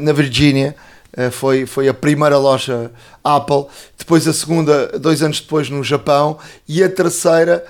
[0.00, 0.74] na Virgínia.
[1.16, 2.90] Uh, foi, foi a primeira loja
[3.24, 7.64] Apple, depois a segunda, dois anos depois no Japão, e a terceira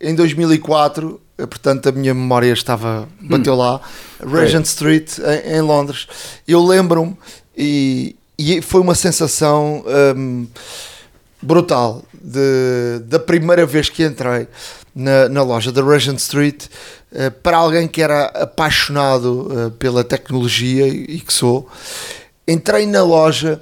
[0.00, 1.20] em 2004.
[1.36, 3.58] Portanto, a minha memória estava, bateu hum.
[3.58, 3.80] lá,
[4.24, 6.06] Regent Street, em, em Londres.
[6.46, 7.16] Eu lembro-me,
[7.56, 9.84] e, e foi uma sensação
[10.16, 10.46] um,
[11.40, 14.48] brutal de, da primeira vez que entrei
[14.94, 16.66] na, na loja da Regent Street
[17.12, 21.68] uh, para alguém que era apaixonado uh, pela tecnologia e, que sou.
[22.52, 23.60] Entrei na loja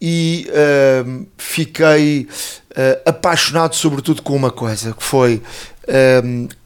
[0.00, 2.28] e uh, fiquei
[3.06, 5.42] apaixonado sobretudo com uma coisa que foi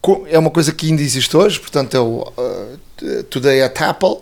[0.01, 2.33] com, é uma coisa que ainda existe hoje, portanto é o
[3.29, 4.17] Today at Apple.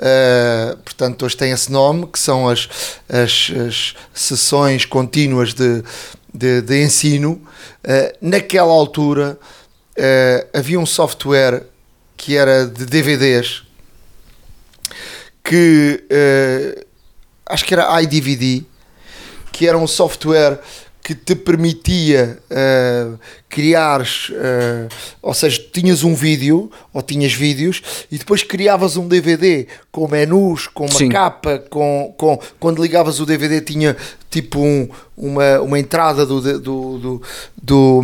[0.00, 2.68] Uh, portanto, hoje tem esse nome, que são as,
[3.06, 5.82] as, as sessões contínuas de,
[6.32, 9.38] de, de ensino, uh, naquela altura
[9.98, 11.64] uh, havia um software
[12.16, 13.62] que era de DVDs
[15.50, 16.86] que uh,
[17.44, 18.62] acho que era iDVD,
[19.50, 20.60] que era um software
[21.02, 24.86] que te permitia uh, criares, uh,
[25.20, 27.82] ou seja, tinhas um vídeo ou tinhas vídeos
[28.12, 31.08] e depois criavas um DVD com menus, com uma Sim.
[31.08, 33.96] capa, com, com quando ligavas o DVD tinha
[34.30, 37.22] tipo um, uma, uma entrada do, do, do,
[37.60, 38.02] do,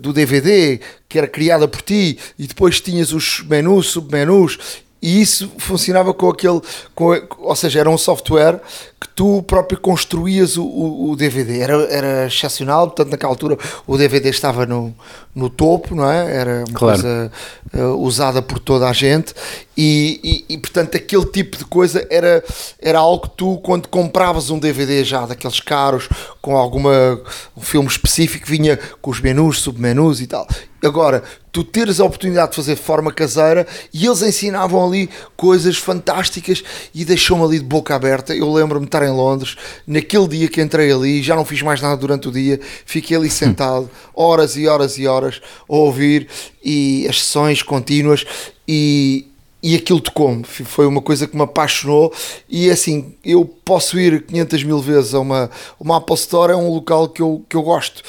[0.00, 5.50] do DVD que era criada por ti e depois tinhas os menus, submenus e isso
[5.58, 6.60] funcionava com aquele,
[6.94, 8.60] com, ou seja, era um software
[8.98, 11.60] que tu próprio construías o, o, o, DVD.
[11.60, 14.94] Era, era excepcional, portanto, naquela altura o DVD estava no,
[15.34, 16.34] no topo, não é?
[16.34, 17.00] Era uma claro.
[17.02, 17.32] coisa
[17.74, 19.34] uh, usada por toda a gente
[19.76, 22.42] e, e, e, portanto, aquele tipo de coisa era,
[22.80, 26.08] era algo que tu, quando compravas um DVD já daqueles caros,
[26.40, 27.20] com alguma
[27.54, 30.48] um filme específico, vinha com os menus, submenus e tal.
[30.86, 35.76] Agora, tu teres a oportunidade de fazer de forma caseira e eles ensinavam ali coisas
[35.76, 36.62] fantásticas
[36.94, 38.34] e deixou-me ali de boca aberta.
[38.34, 41.80] Eu lembro-me de estar em Londres, naquele dia que entrei ali, já não fiz mais
[41.80, 46.28] nada durante o dia, fiquei ali sentado, horas e horas e horas, a ouvir
[46.64, 48.24] e as sessões contínuas
[48.68, 49.26] e,
[49.60, 52.12] e aquilo tocou-me, foi uma coisa que me apaixonou
[52.48, 56.68] e assim, eu posso ir 500 mil vezes a uma, uma Apple Store, é um
[56.68, 58.02] local que eu, que eu gosto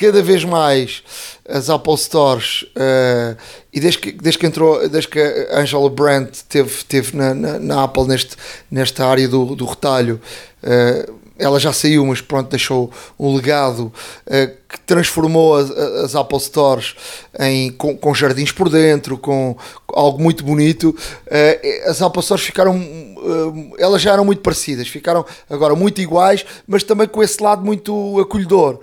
[0.00, 1.02] cada vez mais
[1.46, 3.36] as Apple Stores uh,
[3.70, 7.58] e desde que, desde que entrou, desde que a Angela Brandt teve, teve na, na,
[7.58, 8.34] na Apple neste,
[8.70, 10.18] nesta área do, do retalho,
[10.62, 13.92] uh, ela já saiu, mas pronto, deixou um legado
[14.26, 16.94] uh, que transformou as, as Apple Stores
[17.38, 19.56] em, com, com, jardins por dentro, com
[19.88, 20.90] algo muito bonito.
[20.90, 26.44] Uh, as Apple Stores ficaram, uh, elas já eram muito parecidas, ficaram agora muito iguais,
[26.68, 28.78] mas também com esse lado muito acolhedor,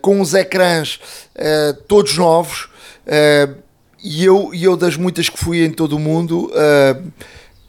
[0.00, 0.98] com os ecrãs
[1.86, 2.68] todos novos.
[4.02, 6.50] e eu, e eu, das muitas que fui em todo o mundo,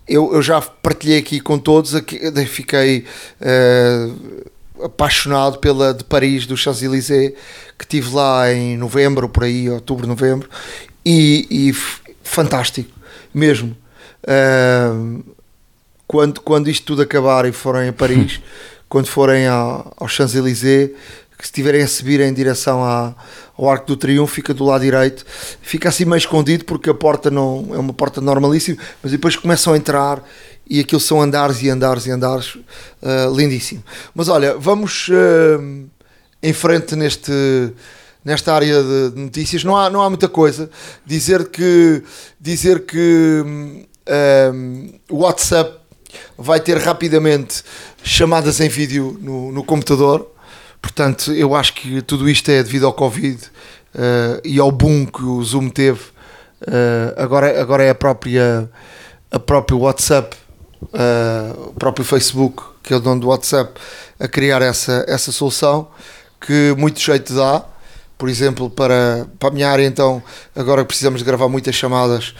[0.08, 3.06] eu, eu já partilhei aqui com todos, aqui, fiquei
[3.42, 7.34] uh, apaixonado pela de Paris, do Champs-Élysées,
[7.78, 10.50] que tive lá em novembro, por aí, outubro, novembro,
[11.06, 11.74] e, e
[12.24, 12.92] fantástico,
[13.34, 13.76] mesmo.
[14.24, 15.24] Uh,
[16.06, 18.42] quando, quando isto tudo acabar e forem a Paris,
[18.90, 20.92] quando forem ao, ao Champs-Élysées,
[21.44, 23.14] que se estiverem a subir em direção à,
[23.58, 25.26] ao Arco do Triunfo, fica do lado direito,
[25.62, 29.74] fica assim meio escondido porque a porta não é uma porta normalíssima, mas depois começam
[29.74, 30.24] a entrar
[30.66, 33.84] e aquilo são andares e andares e andares, uh, lindíssimo.
[34.16, 35.86] Mas olha, vamos uh,
[36.42, 37.34] em frente neste
[38.24, 39.66] nesta área de notícias.
[39.66, 40.70] Não há, não há muita coisa.
[41.06, 42.02] Dizer que
[42.40, 44.52] dizer que eh,
[45.10, 45.78] o WhatsApp
[46.38, 47.66] vai ter rapidamente
[48.02, 50.33] chamadas em vídeo no, no computador
[50.84, 53.42] Portanto, eu acho que tudo isto é devido ao Covid
[53.96, 56.02] uh, e ao boom que o Zoom teve.
[56.62, 58.70] Uh, agora, agora é a própria,
[59.32, 60.36] a própria WhatsApp,
[60.84, 63.80] uh, o próprio Facebook, que é o dono do WhatsApp,
[64.20, 65.88] a criar essa, essa solução
[66.40, 67.64] que muito jeito dá.
[68.18, 70.22] Por exemplo, para, para a minha área, então,
[70.54, 72.34] agora precisamos de gravar muitas chamadas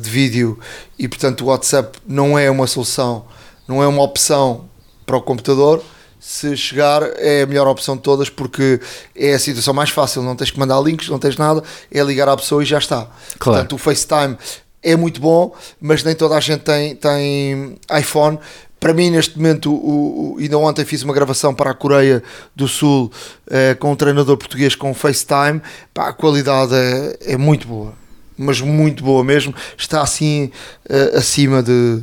[0.00, 0.58] de vídeo
[0.96, 3.24] e, portanto, o WhatsApp não é uma solução,
[3.66, 4.68] não é uma opção
[5.04, 5.82] para o computador
[6.26, 8.80] se chegar é a melhor opção de todas porque
[9.14, 12.26] é a situação mais fácil, não tens que mandar links, não tens nada, é ligar
[12.30, 13.06] à pessoa e já está.
[13.38, 13.58] Claro.
[13.58, 14.38] Portanto, o FaceTime
[14.82, 18.38] é muito bom, mas nem toda a gente tem, tem iPhone.
[18.80, 22.22] Para mim, neste momento, o, o, ainda ontem fiz uma gravação para a Coreia
[22.56, 23.12] do Sul
[23.50, 25.60] eh, com um treinador português com FaceTime.
[25.92, 27.92] Pá, a qualidade é, é muito boa,
[28.36, 29.54] mas muito boa mesmo.
[29.76, 30.50] Está assim
[30.88, 32.02] eh, acima de,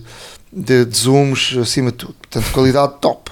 [0.54, 2.14] de, de zooms, acima de tudo.
[2.14, 3.32] Portanto, qualidade top.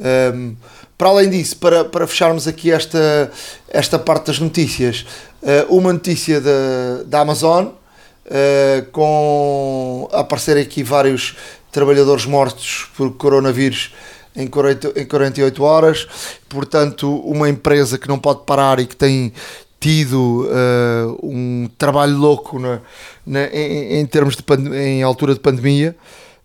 [0.00, 0.56] Um,
[0.96, 3.30] para além disso, para, para fecharmos aqui esta,
[3.68, 5.06] esta parte das notícias,
[5.42, 11.36] uh, uma notícia da, da Amazon, uh, com a aparecer aqui vários
[11.70, 13.94] trabalhadores mortos por coronavírus
[14.34, 16.08] em, 40, em 48 horas,
[16.48, 19.32] portanto, uma empresa que não pode parar e que tem
[19.78, 22.80] tido uh, um trabalho louco na,
[23.26, 24.44] na em, em, termos de
[24.76, 25.96] em altura de pandemia.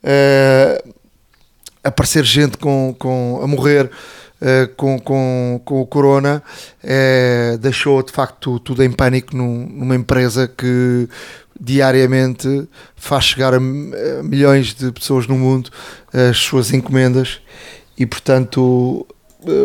[0.01, 0.94] Uh,
[1.85, 6.41] aparecer gente com, com, a morrer uh, com, com, com o corona
[6.83, 11.07] uh, deixou de facto tudo em pânico num, numa empresa que
[11.59, 15.69] diariamente faz chegar a, milhões de pessoas no mundo
[16.11, 17.39] as suas encomendas.
[17.97, 19.07] E portanto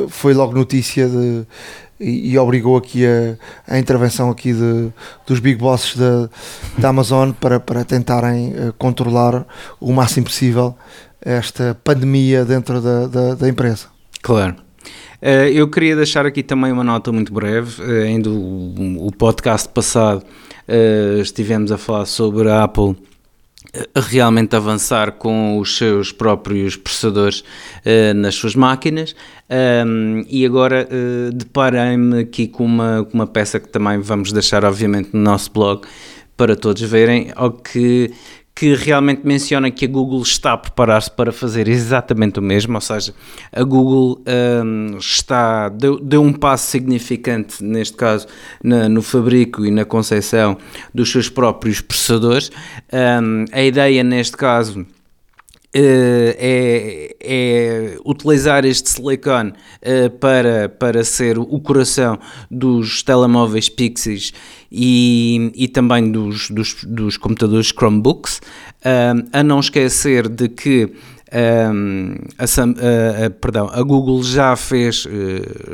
[0.08, 1.44] foi logo notícia de
[1.98, 4.90] e, e, obrigou aqui a, a intervenção aqui de,
[5.26, 6.30] dos big bosses da,
[6.78, 9.44] da Amazon para, para tentarem controlar
[9.78, 10.74] o máximo possível
[11.22, 13.86] esta pandemia dentro da, da, da empresa.
[14.22, 14.56] Claro.
[15.22, 17.82] Uh, eu queria deixar aqui também uma nota muito breve.
[17.82, 20.24] Uh, ainda o, podcast passado
[20.66, 22.96] uh, estivemos a falar sobre a Apple
[23.94, 27.44] realmente avançar com os seus próprios processadores
[28.16, 29.14] nas suas máquinas
[30.28, 30.88] e agora
[31.32, 35.86] deparei-me aqui com uma, com uma peça que também vamos deixar obviamente no nosso blog
[36.36, 38.10] para todos verem, ao que
[38.60, 42.80] que realmente menciona que a Google está a preparar-se para fazer exatamente o mesmo, ou
[42.82, 43.14] seja,
[43.50, 44.22] a Google
[44.62, 48.26] um, está, deu, deu, um passo significante, neste caso,
[48.62, 50.58] na, no fabrico e na concepção
[50.92, 52.50] dos seus próprios processadores.
[52.92, 54.84] Um, a ideia, neste caso,
[55.72, 62.18] é, é, utilizar este silicone uh, para, para ser o coração
[62.50, 64.32] dos telemóveis Pixies
[64.70, 68.40] e, e também dos, dos, dos computadores Chromebooks,
[69.32, 70.92] a não esquecer de que
[71.32, 75.06] um, a, a, perdão, a Google já fez,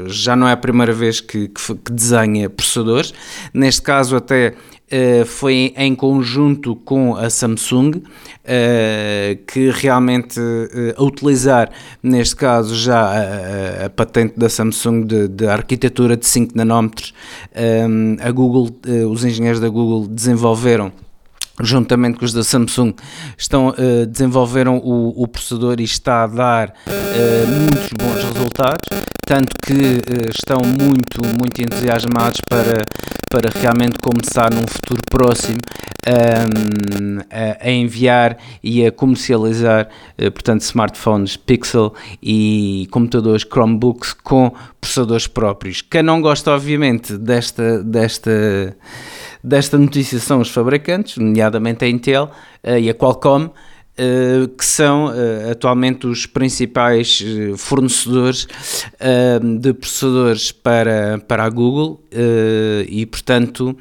[0.06, 3.14] já não é a primeira vez que, que, que desenha processadores,
[3.54, 4.54] neste caso até
[4.86, 8.02] Uh, foi em conjunto com a Samsung, uh,
[9.44, 15.48] que realmente uh, a utilizar, neste caso, já a, a patente da Samsung de, de,
[15.48, 17.12] arquitetura de 5 nanómetros,
[18.20, 18.70] a Google,
[19.10, 20.92] os engenheiros da Google desenvolveram
[21.62, 22.94] juntamente com os da Samsung,
[23.36, 28.88] estão, uh, desenvolveram o, o, processador e está a dar uh, muitos bons resultados.
[29.26, 32.84] tanto que uh, estão muito, muito entusiasmados para,
[33.30, 35.58] para realmente começar num futuro próximo
[36.06, 45.26] um, a, a, enviar e a comercializar, portanto, smartphones Pixel e computadores Chromebooks com processadores
[45.26, 45.82] próprios.
[45.82, 48.76] Quem não gosta, obviamente, desta, desta,
[49.46, 52.24] desta notícia são os fabricantes, nomeadamente a Intel
[52.64, 53.50] uh, e a Qualcomm,
[54.58, 58.46] que são uh, atualmente os principais uh, fornecedores
[59.60, 62.02] de processadores para, para a Google
[62.88, 63.76] e, portanto,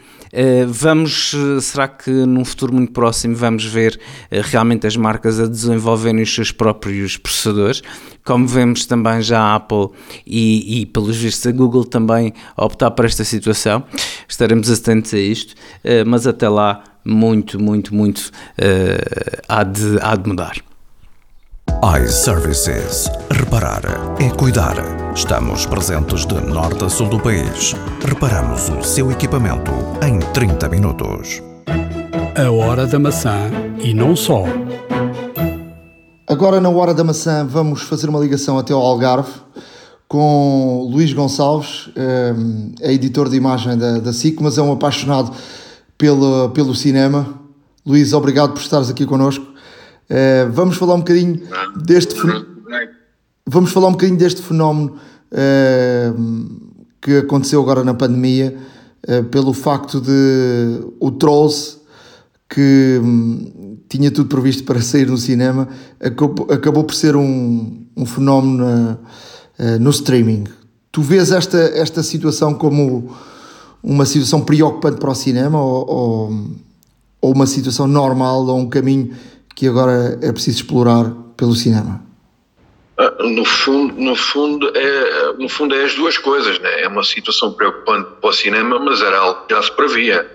[0.68, 4.00] vamos, será que num futuro muito próximo vamos ver
[4.30, 7.82] realmente as marcas a desenvolverem os seus próprios processadores,
[8.24, 9.90] como vemos também já a Apple
[10.26, 13.84] e, e pelos vistos a Google também a optar por esta situação,
[14.28, 15.56] estaremos atentos a isto,
[16.06, 20.56] mas até lá muito, muito, muito uh, há, de, há de mudar.
[22.02, 23.10] iServices.
[23.30, 23.84] Reparar
[24.20, 24.76] é cuidar.
[25.14, 27.76] Estamos presentes de norte a sul do país.
[28.04, 31.44] Reparamos o seu equipamento em 30 minutos.
[32.36, 34.44] A hora da maçã e não só.
[36.28, 39.32] Agora, na hora da maçã, vamos fazer uma ligação até ao Algarve
[40.08, 41.90] com Luís Gonçalves,
[42.82, 45.32] é editor de imagem da, da SIC, mas é um apaixonado
[45.98, 47.42] pelo, pelo cinema.
[47.86, 49.46] Luís, obrigado por estares aqui connosco.
[50.10, 51.42] Uh, vamos falar um bocadinho
[51.84, 52.16] deste
[53.48, 54.98] vamos falar um bocadinho deste fenómeno
[55.32, 56.72] uh,
[57.02, 58.56] que aconteceu agora na pandemia
[59.08, 61.80] uh, pelo facto de o Trolls
[62.48, 65.68] que um, tinha tudo previsto para sair no cinema
[66.00, 69.00] acabou, acabou por ser um, um fenómeno
[69.80, 70.44] no streaming.
[70.92, 73.10] Tu vês esta, esta situação como
[73.86, 76.28] uma situação preocupante para o cinema ou,
[77.22, 79.16] ou, uma situação normal ou um caminho
[79.56, 82.04] que agora é preciso explorar pelo cinema?
[82.98, 86.82] Ah, no fundo, no fundo, é, no fundo é as duas coisas, né?
[86.82, 90.32] É uma situação preocupante para o cinema, mas era algo que já se previa.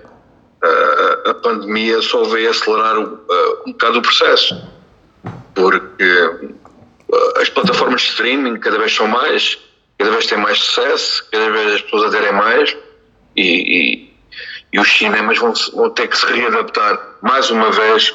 [0.62, 3.18] Uh, a pandemia só veio acelerar uh,
[3.66, 4.62] um bocado o processo,
[5.54, 6.50] porque
[7.36, 9.58] as plataformas de streaming cada vez são mais,
[9.98, 12.76] cada vez têm mais sucesso, cada vez as pessoas aderem mais,
[13.36, 14.14] e, e,
[14.72, 18.14] e os cinemas vão, vão, ter que se readaptar mais uma vez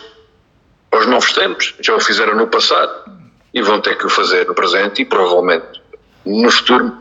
[0.91, 1.73] aos novos tempos.
[1.81, 3.11] Já o fizeram no passado
[3.53, 5.81] e vão ter que o fazer no presente e provavelmente
[6.25, 6.97] no futuro,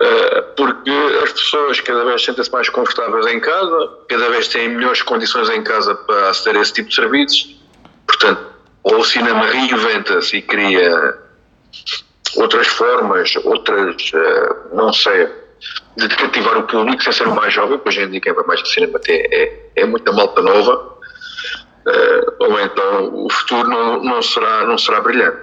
[0.00, 0.90] eh, porque
[1.22, 5.62] as pessoas cada vez sentem-se mais confortáveis em casa, cada vez têm melhores condições em
[5.62, 7.56] casa para aceder a esse tipo de serviços.
[8.06, 8.44] Portanto,
[8.82, 11.18] ou o cinema reinventa-se e cria
[12.36, 15.28] outras formas, outras, eh, não sei,
[15.96, 18.44] de cativar o público sem ser o mais jovem, pois hoje em dia quem vai
[18.44, 24.22] mais ao cinema é, é muita malta nova, uh, ou então o futuro não, não,
[24.22, 25.38] será, não será brilhante.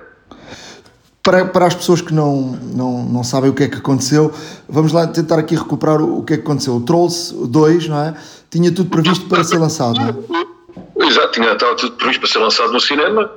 [1.23, 4.31] Para, para as pessoas que não, não, não sabem o que é que aconteceu,
[4.67, 6.75] vamos lá tentar aqui recuperar o, o que é que aconteceu.
[6.75, 8.13] O Trolls 2, não é?
[8.51, 11.07] Tinha tudo previsto para ser lançado, não é?
[11.07, 13.31] Exato, tinha tudo previsto para ser lançado no cinema.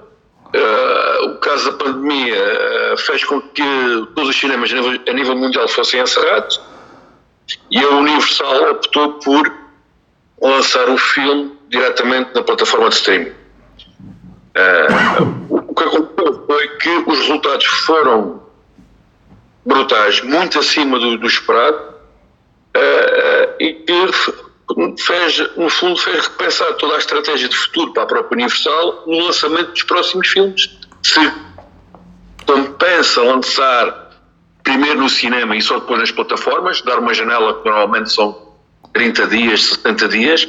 [0.46, 2.34] Uh, o caso da pandemia
[2.94, 3.62] uh, fez com que
[4.14, 6.60] todos os cinemas a nível, a nível mundial fossem encerrados
[7.70, 9.52] e a Universal optou por
[10.40, 13.32] lançar o filme diretamente na plataforma de streaming.
[14.56, 18.42] Uh, o que aconteceu foi que os resultados foram
[19.64, 21.76] brutais, muito acima do, do esperado,
[22.76, 28.06] uh, e que fez, no fundo, fez repensar toda a estratégia de futuro para a
[28.06, 30.76] própria Universal no lançamento dos próximos filmes.
[31.02, 31.32] Se
[32.46, 34.05] compensa lançar
[34.66, 38.52] primeiro no cinema e só depois nas plataformas, dar uma janela que normalmente são
[38.92, 40.48] 30 dias, 70 dias,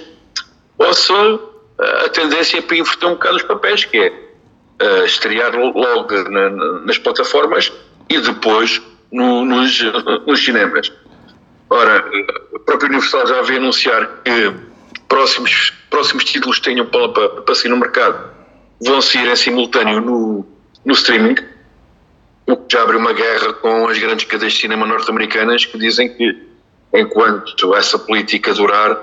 [0.75, 4.09] ou se eh, a tendência é para inverter um bocado os papéis, que é
[4.81, 6.49] uh, estrear logo na,
[6.81, 7.71] nas plataformas
[8.09, 9.83] e depois no, nos,
[10.25, 10.91] nos cinemas.
[11.69, 12.03] Ora,
[12.55, 14.51] a própria Universal já veio anunciar que
[15.07, 18.31] próximos, próximos títulos que tenham para, para, para sair no mercado
[18.81, 20.45] vão sair em simultâneo no,
[20.83, 21.35] no streaming
[22.69, 26.47] já abre uma guerra com as grandes cadeias de cinema norte-americanas que dizem que
[26.93, 28.97] enquanto essa política durar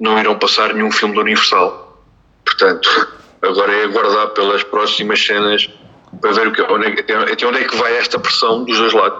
[0.00, 2.02] não irão passar nenhum filme da Universal.
[2.44, 2.88] Portanto,
[3.42, 5.68] agora é aguardar pelas próximas cenas
[6.20, 8.92] para ver o que, onde, é, até onde é que vai esta pressão dos dois
[8.92, 9.18] lados.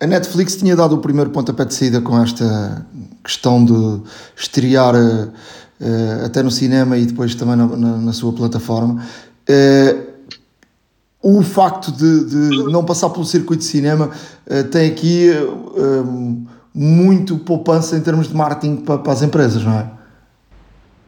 [0.00, 2.84] A Netflix tinha dado o primeiro pontapé de saída com esta
[3.22, 4.02] questão de
[4.36, 9.06] estrear uh, até no cinema e depois também na, na, na sua plataforma.
[9.48, 10.11] Uh,
[11.22, 14.10] o facto de, de, não passar pelo circuito de cinema
[14.46, 19.78] uh, tem aqui uh, muito poupança em termos de marketing para, para, as empresas, não
[19.78, 19.90] é?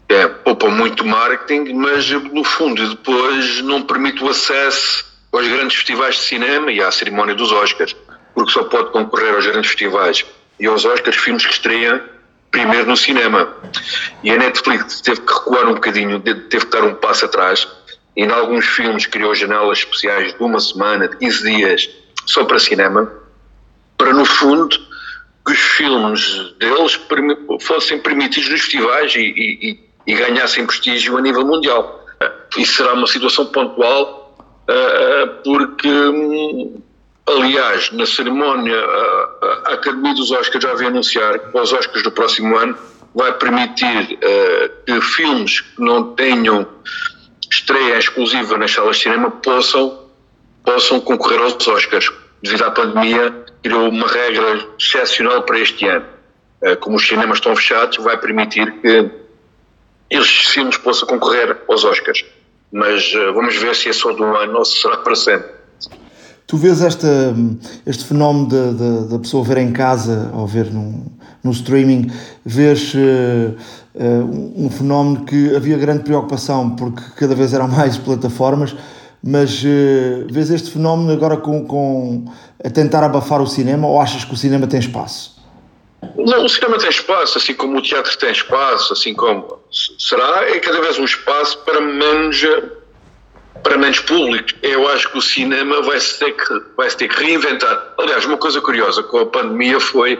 [0.08, 6.16] É, poupa muito marketing, mas no fundo depois não permite o acesso aos grandes festivais
[6.16, 7.96] de cinema e à cerimónia dos Oscars.
[8.34, 10.24] porque só pode concorrer aos grandes festivais
[10.60, 12.00] e aos Oscars filmes que estreiam
[12.54, 13.48] primeiro no cinema.
[14.22, 17.66] E a Netflix teve que recuar um bocadinho, teve que dar um passo atrás,
[18.16, 21.90] e em alguns filmes criou janelas especiais de uma semana, de 15 dias,
[22.26, 23.12] só para cinema,
[23.96, 24.76] para no fundo
[25.46, 26.98] que os filmes deles
[27.60, 32.04] fossem permitidos nos festivais e, e, e ganhassem prestígio a nível mundial.
[32.56, 34.38] Isso será uma situação pontual,
[34.68, 36.80] eh, porque hum,
[37.26, 42.54] Aliás, na cerimónia, a, Academia dos Oscars já veio anunciar que os Oscars do próximo
[42.56, 42.76] ano
[43.14, 44.18] vai permitir
[44.84, 46.66] que filmes que não tenham
[47.54, 49.98] estreia exclusiva nas salas de cinema possam,
[50.64, 52.10] possam concorrer aos Oscars.
[52.42, 56.04] Devido à pandemia, criou uma regra excepcional para este ano.
[56.62, 59.10] Uh, como os cinemas estão fechados, vai permitir que
[60.10, 62.24] esses filmes possam concorrer aos Oscars.
[62.72, 65.54] Mas uh, vamos ver se é só de um ano ou se será para sempre.
[66.46, 67.34] Tu vês esta,
[67.86, 71.06] este fenómeno da pessoa ver em casa ou ver num,
[71.42, 72.10] no streaming,
[72.44, 73.56] vês uh,
[73.96, 78.74] um fenómeno que havia grande preocupação porque cada vez eram mais plataformas,
[79.22, 82.24] mas uh, vês este fenómeno agora com, com
[82.62, 85.34] a tentar abafar o cinema ou achas que o cinema tem espaço?
[86.16, 89.58] O cinema tem espaço, assim como o teatro tem espaço, assim como
[89.98, 92.44] será, é cada vez um espaço para menos
[93.62, 94.50] para menos público.
[94.62, 97.94] Eu acho que o cinema vai se ter que, vai -se ter que reinventar.
[97.98, 100.18] Aliás, uma coisa curiosa com a pandemia foi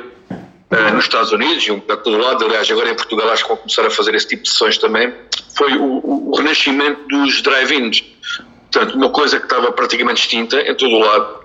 [0.93, 3.57] nos Estados Unidos e um bocado todo lado, aliás, agora em Portugal acho que vão
[3.57, 5.13] começar a fazer esse tipo de sessões também,
[5.57, 8.05] foi o, o renascimento dos drive-ins.
[8.73, 11.45] Portanto, uma coisa que estava praticamente extinta em todo o lado.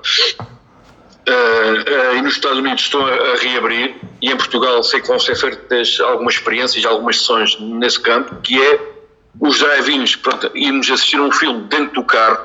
[1.27, 5.07] Uh, uh, e nos Estados Unidos estão a, a, reabrir e em Portugal sei que
[5.07, 8.79] vão ser feitas algumas experiências, algumas sessões nesse campo, que é
[9.39, 12.39] os drive-ins, pronto, irmos assistir um filme dentro do carro,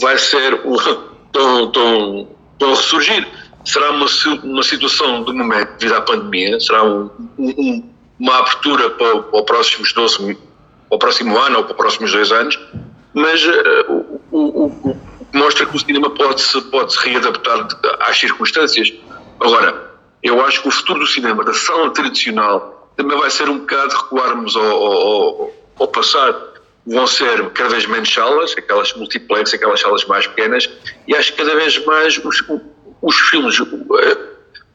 [0.00, 0.76] vai ser o,
[1.30, 2.28] tão, tão,
[2.58, 3.28] tão a ressurgir.
[3.64, 4.06] Será uma,
[4.42, 7.88] uma situação de momento devido à pandemia, será um, um,
[8.18, 10.36] uma abertura para, para, os próximos 12, para
[10.90, 12.58] o próximo ano ou para os próximos dois anos,
[13.14, 14.96] mas uh, o, o, o,
[15.32, 17.68] mostra que o cinema pode-se pode -se readaptar
[18.00, 18.92] às circunstâncias.
[19.40, 19.92] Agora,
[20.22, 23.94] eu acho que o futuro do cinema, da sala tradicional, também vai ser um bocado
[23.96, 26.52] recuarmos ao, ao, ao passar
[26.86, 30.68] vão ser cada vez menos salas, aquelas multiplex, aquelas salas mais pequenas,
[31.06, 32.44] e acho que cada vez mais os,
[33.02, 34.16] os filmes eh,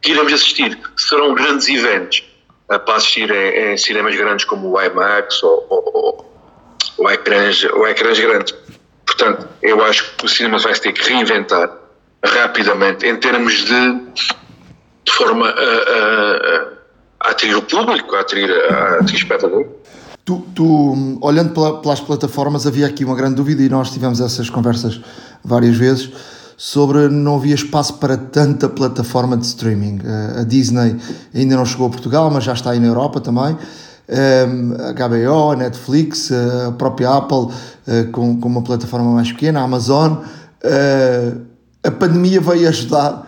[0.01, 2.23] que iremos assistir serão grandes eventos
[2.67, 6.33] para assistir em, em cinemas grandes como o IMAX ou, ou,
[6.97, 8.53] ou, ecrãs, ou ecrãs grandes.
[9.05, 11.71] Portanto, eu acho que o cinema vai se ter que reinventar
[12.23, 13.93] rapidamente em termos de,
[15.05, 16.67] de forma a, a,
[17.21, 19.65] a, atrair o público, a atrair, a atrair espectador.
[20.25, 24.49] Tu, tu olhando pela, pelas plataformas, havia aqui uma grande dúvida e nós tivemos essas
[24.49, 24.99] conversas
[25.41, 26.11] várias vezes
[26.57, 29.99] sobre não havia espaço para tanta plataforma de streaming.
[30.03, 30.97] Eh, a Disney
[31.33, 33.55] ainda não chegou a Portugal, mas já está aí na Europa também.
[34.09, 37.53] Ehm, a HBO, a Netflix, eh, a própria Apple
[37.87, 40.15] eh, com, com uma plataforma mais pequena, a Amazon.
[41.83, 43.23] A pandemia veio ajudar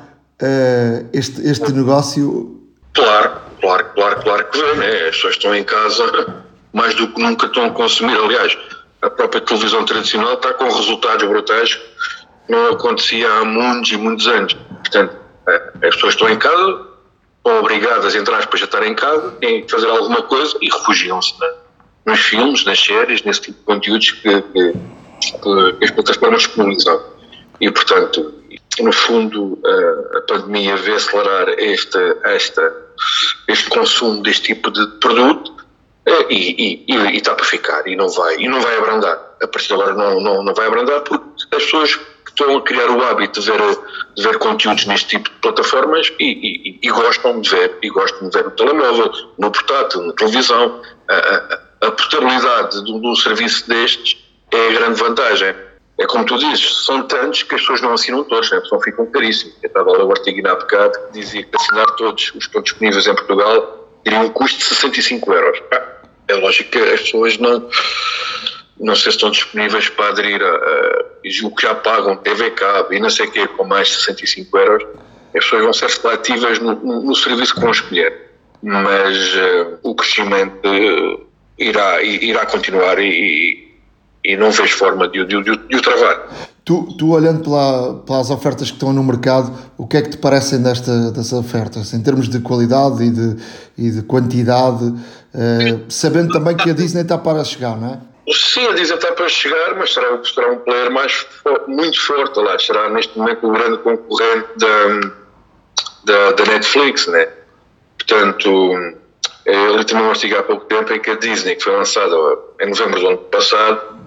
[1.14, 2.60] este, este negócio?
[2.94, 5.08] Claro, claro, claro, claro que vem, né?
[5.08, 8.18] As pessoas estão em casa mais do que nunca estão a consumir.
[8.18, 8.58] Aliás,
[9.02, 11.80] a própria televisão tradicional está com resultados brutais
[12.50, 14.54] não acontecia há muitos e muitos anos.
[14.54, 15.16] Portanto,
[15.48, 16.88] é, as pessoas estão em casa,
[17.38, 21.36] estão obrigadas, entre aspas, a estar em casa, têm que fazer alguma coisa e refugiam-se
[22.06, 24.74] nos filmes, nas séries, nesse tipo de conteúdos que, que,
[25.42, 27.02] que as plataformas disponibilizam.
[27.62, 28.34] E, portanto,
[28.80, 32.74] no fundo, a, a pandemia vê acelerar este, esta,
[33.48, 35.60] este consumo deste tipo de produto
[36.06, 39.48] é, e, e, e, está para ficar e não vai e não vai abrandar a
[39.48, 41.26] partir de agora não, não, não vai abrandar porque
[41.56, 42.00] as pessoas
[42.40, 43.60] estão a criar o hábito de ver,
[44.16, 48.38] de ver conteúdos neste tipo de plataformas e, e, gostam de ver e gostam de
[48.38, 54.18] ver no telemóvel, no portátil, na televisão a, a, a portabilidade de um serviço destes
[54.52, 55.56] é a grande vantagem
[56.00, 58.62] é como tu dizes, são tantos que as pessoas não assinam todos, né?
[58.64, 59.54] senão ficam caríssimos.
[59.62, 62.38] Eu estava a ler o artigo há bocado que dizia que assinar todos os que
[62.38, 65.62] estão disponíveis em Portugal teria um custo de 65 euros.
[65.74, 65.88] Ah,
[66.30, 67.70] é lógico que as pessoas não,
[68.80, 71.04] não sei se estão disponíveis para aderir a
[71.44, 74.58] o que já pagam TV Cabo e não sei o quê, com mais de 65
[74.58, 74.88] euros,
[75.36, 78.30] as pessoas vão ser seletivas no, no, no serviço que vão escolher.
[78.62, 81.26] Mas uh, o crescimento uh,
[81.58, 83.70] irá, irá continuar e,
[84.24, 86.28] e não vejo forma de, de, de, de o travar.
[86.66, 90.18] Tu, tu olhando pela, pelas ofertas que estão no mercado, o que é que te
[90.18, 93.36] parecem desta, dessas ofertas, em termos de qualidade e de,
[93.78, 98.09] e de quantidade, uh, sabendo também que a Disney está para chegar, não é?
[98.30, 101.26] A Disney está para chegar, mas será, será um player mais
[101.68, 105.12] muito forte, lá, será neste momento o grande concorrente da,
[106.04, 107.28] da, da Netflix, né?
[107.98, 108.96] Portanto,
[109.46, 112.16] eu li também um artigo há pouco tempo em que a Disney, que foi lançada
[112.62, 114.00] em novembro do ano passado,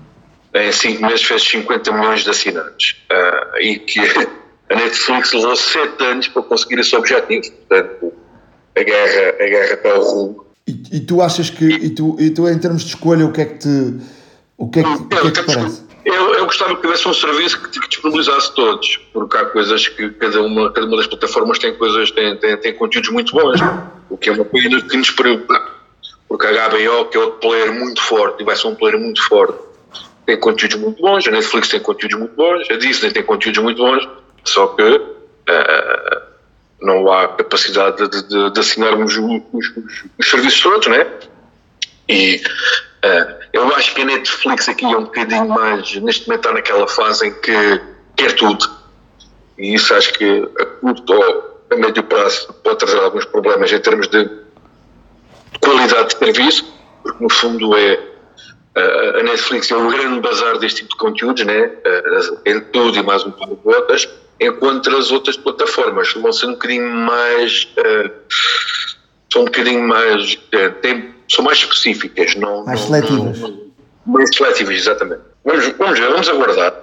[0.54, 2.96] em 5 meses fez 50 milhões de assinantes.
[3.10, 4.00] Uh, e que
[4.70, 7.50] a Netflix levou 7 anos para conseguir esse objetivo.
[7.50, 8.12] Portanto,
[8.76, 10.41] a guerra, a guerra está ao rumo.
[10.66, 13.40] E, e, tu achas que, e tu, e tu em termos de escolha, o que
[13.40, 13.94] é que te,
[14.56, 15.82] o que é que, o que, é que te parece?
[16.04, 20.10] Eu, eu gostava que tivesse um serviço que, que disponibilizasse todos, porque há coisas que
[20.10, 23.60] cada uma, cada uma das plataformas tem coisas, tem, tem, tem conteúdos muito bons,
[24.10, 25.64] o que é uma coisa que nos preocupa,
[26.28, 29.22] porque a HBO, que é outro player muito forte, e vai ser um player muito
[29.28, 29.58] forte,
[30.26, 33.78] tem conteúdos muito bons, a Netflix tem conteúdos muito bons, a Disney tem conteúdos muito
[33.78, 34.08] bons,
[34.44, 36.31] só que uh,
[36.82, 39.72] não há capacidade de, de, de assinarmos os, os,
[40.18, 41.06] os, serviços todos, né?
[42.08, 42.42] E
[43.04, 46.88] uh, eu acho que a Netflix aqui é um bocadinho mais, neste momento está naquela
[46.88, 47.80] fase em que
[48.16, 48.68] quer tudo.
[49.56, 53.78] E isso acho que a curto ou a médio prazo pode trazer alguns problemas em
[53.78, 54.28] termos de
[55.60, 56.72] qualidade de serviço,
[57.02, 57.94] porque no fundo é
[58.76, 61.66] uh, a Netflix é o grande bazar deste tipo de conteúdos, né?
[61.66, 64.08] Uh, em tudo e mais um par de botas,
[64.46, 67.68] enquanto as outras plataformas vão ser um bocadinho mais.
[67.78, 68.10] Uh,
[69.32, 70.34] são um bocadinho mais.
[70.34, 73.40] Uh, têm são mais específicas, não, mais seletivas.
[73.40, 73.60] Não,
[74.06, 75.22] mais seletivas, exatamente.
[75.44, 76.74] Vamos, vamos ver, vamos aguardar.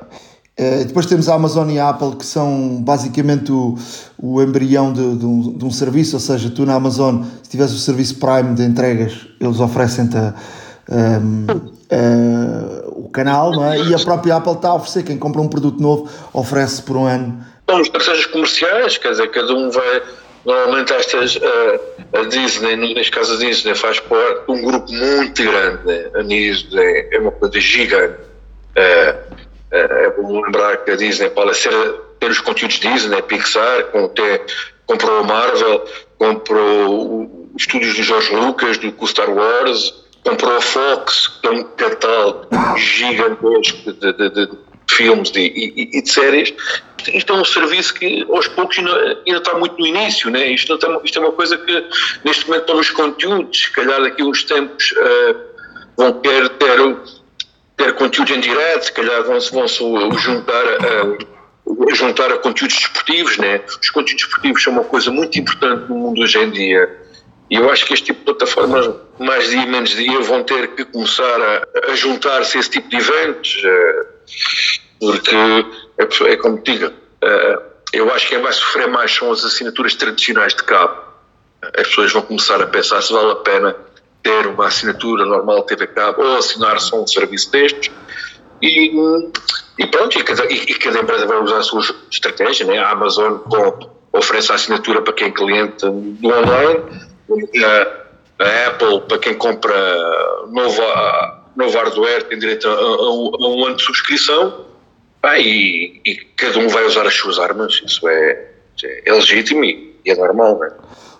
[0.59, 3.77] Uh, depois temos a Amazon e a Apple que são basicamente o,
[4.17, 7.73] o embrião de, de, um, de, um, serviço, ou seja, tu na Amazon, se tiveres
[7.73, 13.77] o serviço Prime de entregas, eles oferecem-te um, uh, canal, é?
[13.79, 17.05] e a própria Apple está a oferecer, quem compra um produto novo oferece por um
[17.05, 17.43] ano.
[17.69, 20.01] São os parceiros comerciais, quer dizer, cada um vai
[20.45, 25.43] Normalmente estas, a, a Disney, neste caso a Disney faz parte de um grupo muito
[25.43, 26.09] grande, né?
[26.15, 28.17] a Disney é uma coisa gigante.
[28.75, 29.15] É,
[29.71, 31.71] é, é bom lembrar que a Disney pode ser,
[32.19, 34.45] ter os conteúdos Disney, Pixar, com, ter,
[34.85, 35.85] comprou a Marvel,
[36.17, 39.93] comprou os estúdios do George Lucas, do Star Wars,
[40.23, 42.47] comprou a Fox, que é um catálogo
[42.77, 44.49] gigantesco de, de, de,
[44.89, 46.53] filmes e, e, de séries,
[47.13, 50.47] isto é um serviço que aos poucos ainda, ainda está muito no início, né?
[50.47, 51.85] isto, está, isto é uma coisa que
[52.25, 55.35] neste momento estão nos conteúdos, se calhar daqui a uns tempos uh,
[55.95, 56.97] vão querer ter,
[57.77, 59.83] ter conteúdo em direto, se calhar vão-se vão -se
[60.17, 63.61] juntar a, a, juntar a conteúdos desportivos, né?
[63.81, 66.98] os conteúdos desportivos são uma coisa muito importante no mundo hoje em dia,
[67.49, 70.85] e eu acho que este tipo de plataformas, mais dia menos dia, vão ter que
[70.85, 73.63] começar a, a juntar-se a esse tipo de eventos.
[73.63, 74.19] Uh,
[74.99, 79.43] porque é, é como diga, uh, eu acho que quem vai sofrer mais são as
[79.43, 81.01] assinaturas tradicionais de cabo.
[81.75, 83.75] As pessoas vão começar a pensar se vale a pena
[84.21, 87.91] ter uma assinatura normal TV cabo ou assinar só um serviço destes.
[88.61, 88.91] E,
[89.79, 91.81] e pronto, e cada, e cada empresa vai usar a sua
[92.11, 92.65] estratégia.
[92.65, 92.77] Né?
[92.77, 97.09] A Amazon com, oferece a assinatura para quem é cliente do online,
[97.65, 99.75] a, a Apple para quem compra
[100.51, 100.81] novo
[101.55, 104.65] novo hardware tem direito a, a, a um ano de subscrição
[105.21, 108.47] pá, e, e, cada um vai usar as suas armas, isso é,
[109.05, 110.71] é legítimo e, é normal, não é?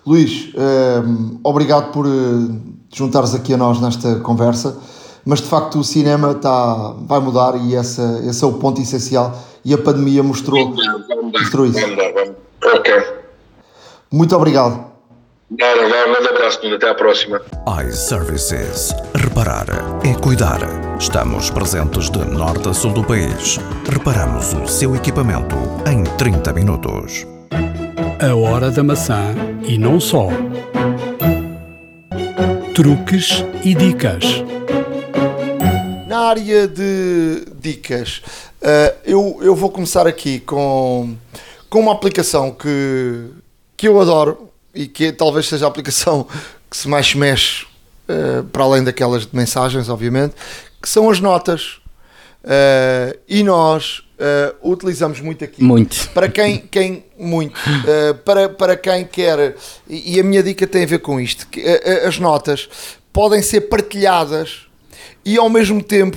[0.06, 2.60] Luís, um, obrigado por uh,
[2.92, 4.76] juntares aqui a nós nesta conversa,
[5.24, 9.38] mas de facto o cinema tá, vai mudar e essa, esse é o ponto essencial
[9.62, 10.74] e a pandemia mostrou,
[11.32, 11.80] mostrou isso.
[11.80, 12.34] Vamos.
[12.64, 12.94] Ok.
[14.10, 14.89] Muito obrigado.
[15.58, 17.42] Nada, um grande abraço, até à próxima.
[17.84, 18.94] iServices.
[19.16, 19.66] Reparar
[20.06, 20.60] é cuidar.
[20.96, 23.58] Estamos presentes de norte a sul do país.
[23.90, 25.56] Reparamos o seu equipamento
[25.90, 27.26] em 30 minutos.
[28.20, 29.34] A hora da maçã
[29.66, 30.28] e não só.
[32.72, 34.44] Truques e dicas.
[36.06, 38.22] Na área de dicas,
[38.62, 41.16] uh, eu, eu vou começar aqui com,
[41.68, 43.30] com uma aplicação que,
[43.76, 46.26] que eu adoro e que talvez seja a aplicação
[46.70, 47.64] que se mais mexe,
[48.08, 50.34] uh, para além daquelas de mensagens, obviamente,
[50.80, 51.80] que são as notas.
[52.42, 55.62] Uh, e nós uh, utilizamos muito aqui.
[55.62, 56.08] Muito.
[56.10, 57.60] Para quem, quem muito,
[58.24, 59.56] para, para quem quer,
[59.86, 61.62] e, e, a minha dica tem a ver com isto, que
[62.06, 62.68] as notas
[63.12, 64.62] podem ser partilhadas
[65.22, 66.16] e ao mesmo tempo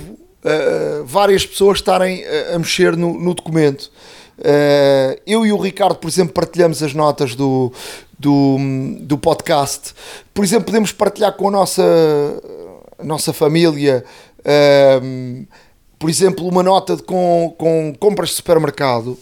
[1.04, 3.90] várias pessoas estarem a, a mexer no, no documento.
[4.38, 7.72] Uh, eu e o Ricardo, por exemplo, partilhamos as notas do,
[8.18, 8.56] do,
[9.00, 9.94] do podcast.
[10.32, 11.82] Por exemplo, podemos partilhar com a nossa,
[12.98, 14.04] a nossa família,
[14.40, 15.46] uh,
[15.98, 19.18] por exemplo, uma nota de, com, com compras de supermercado,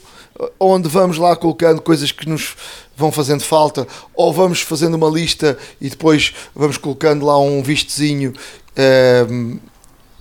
[0.59, 2.57] onde vamos lá colocando coisas que nos
[2.97, 8.33] vão fazendo falta, ou vamos fazendo uma lista e depois vamos colocando lá um vistezinho.
[8.73, 9.72] Uh,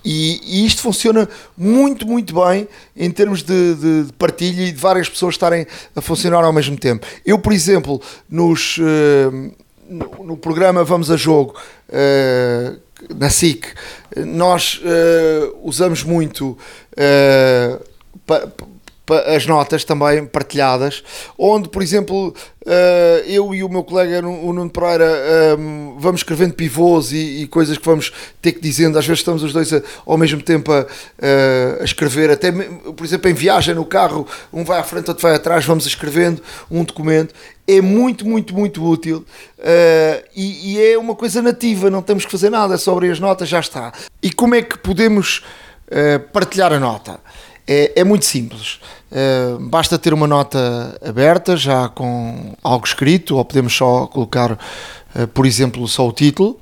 [0.04, 4.78] E, e, isto funciona muito, muito bem em termos de, de, de, partilha e de
[4.78, 7.06] várias pessoas estarem a funcionar ao mesmo tempo.
[7.26, 9.52] Eu, por exemplo, nos, uh,
[9.88, 11.56] no, no, programa Vamos a Jogo,
[11.90, 12.80] uh,
[13.16, 13.68] na SIC,
[14.26, 16.58] nós uh, usamos muito
[18.26, 18.48] pa,
[19.14, 21.04] as notas também partilhadas,
[21.38, 22.34] onde, por exemplo,
[22.66, 27.78] eh, eu e o meu colega, o Nuno Pereira, ehm, vamos escrevendo pivôs e, coisas
[27.78, 29.72] que vamos ter que dizendo, às vezes estamos os dois
[30.06, 30.86] ao mesmo tempo a,
[31.80, 35.36] a, escrever, até, por exemplo, em viagem no carro, um vai à frente, outro vai
[35.36, 37.34] atrás, vamos escrevendo um documento,
[37.68, 39.26] é muito, muito, muito útil
[39.60, 43.20] uh, e, e, é uma coisa nativa, não temos que fazer nada, é abrir as
[43.20, 43.92] notas, já está.
[44.22, 45.42] E como é que podemos
[45.88, 47.20] uh, partilhar a nota?
[47.68, 48.80] É, é muito simples.
[49.12, 55.28] Uh, basta ter uma nota aberta, já com algo escrito, ou podemos só colocar, uh,
[55.34, 56.58] por exemplo, só o título.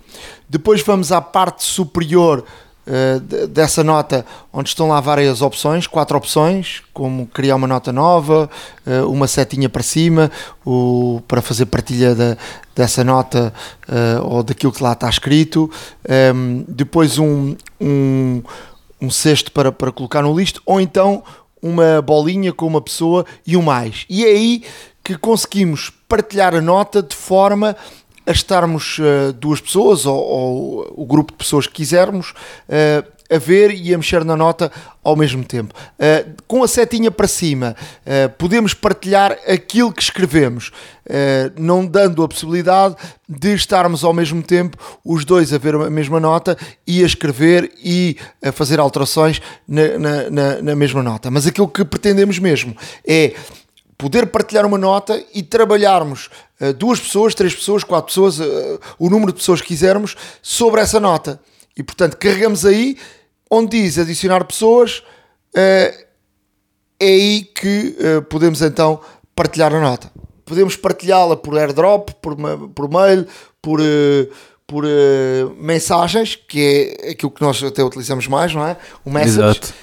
[0.50, 2.44] Depois vamos à parte superior
[2.88, 8.50] uh, dessa nota, onde estão lá várias opções, quatro opções, como criar uma nota nova,
[9.08, 10.32] uma setinha para cima,
[10.66, 12.36] o, para fazer partilha da,
[12.76, 13.54] dessa nota
[14.24, 15.70] ou daquilo que lá está escrito.
[16.08, 18.42] Ehm, depois um, um
[19.02, 21.24] um cesto para, para colocar no listo, ou então
[21.62, 24.06] uma bolinha com uma pessoa e um mais.
[24.10, 24.64] E é aí
[25.04, 27.76] que conseguimos partilhar a nota de forma
[28.26, 33.38] a estarmos uh, duas pessoas ou, ou, o grupo de pessoas que quisermos uh, a
[33.38, 34.72] ver e a mexer na nota
[35.04, 35.74] ao mesmo tempo.
[35.96, 42.24] Uh, com a setinha para cima, uh, podemos partilhar aquilo que escrevemos, uh, não dando
[42.24, 42.96] a possibilidade
[43.28, 46.58] de estarmos ao mesmo tempo os dois a ver a mesma nota
[46.88, 51.30] e a escrever e a fazer alterações na, na, na, na mesma nota.
[51.30, 52.76] Mas aquilo que pretendemos mesmo
[53.08, 53.34] é
[53.98, 56.30] poder partilhar uma nota e trabalharmos
[56.78, 58.40] duas pessoas, três pessoas, quatro pessoas,
[58.98, 61.40] o número de pessoas que quisermos sobre essa nota.
[61.76, 62.98] E portanto, carregamos aí
[63.50, 66.10] onde diz adicionar pessoas, uh,
[67.00, 69.00] é aí que uh, podemos então
[69.36, 70.12] partilhar a nota.
[70.46, 72.36] Podemos partilhá-la por airdrop, por,
[72.76, 73.26] por mail,
[73.62, 74.30] por, uh,
[74.68, 74.84] por
[75.58, 78.78] mensagens, que é aquilo que nós até utilizamos mais, não é?
[79.04, 79.40] O message.
[79.40, 79.74] Exato.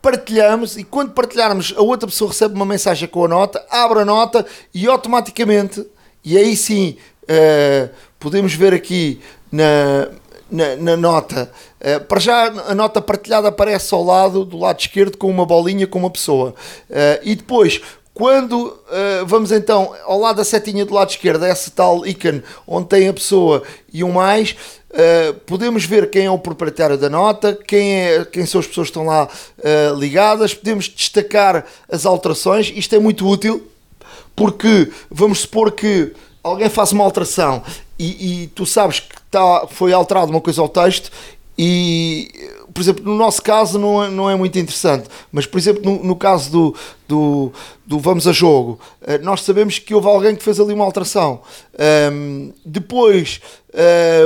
[0.00, 4.04] Partilhamos e quando partilharmos, a outra pessoa recebe uma mensagem com a nota, abre a
[4.04, 5.84] nota e automaticamente,
[6.24, 6.96] e aí sim
[8.18, 10.08] podemos ver aqui na,
[10.50, 11.50] na, na nota.
[11.80, 15.86] Uh, para já a nota partilhada aparece ao lado, do lado esquerdo, com uma bolinha
[15.86, 16.54] com uma pessoa.
[16.90, 17.80] Uh, e depois,
[18.14, 22.88] quando uh, vamos então ao lado da setinha do lado esquerdo, esse tal ícone onde
[22.88, 24.56] tem a pessoa e um mais,
[25.46, 28.98] podemos ver quem é o proprietário da nota, quem, é, quem são as pessoas que
[28.98, 29.28] estão lá
[29.96, 32.72] ligadas, podemos destacar as alterações.
[32.74, 33.68] Isto é muito útil
[34.34, 37.62] porque vamos supor que alguém faz uma alteração
[37.98, 41.10] e, e tu sabes que tá, foi alterado uma coisa ao texto
[41.58, 42.30] e,
[42.72, 46.04] por exemplo, no nosso caso não é, não é muito interessante, mas, por exemplo, no,
[46.04, 46.74] no caso do,
[47.08, 47.52] do,
[47.84, 51.40] do, Vamos a Jogo, eh, nós sabemos que houve alguém que fez ali uma alteração.
[52.12, 53.40] Um, depois,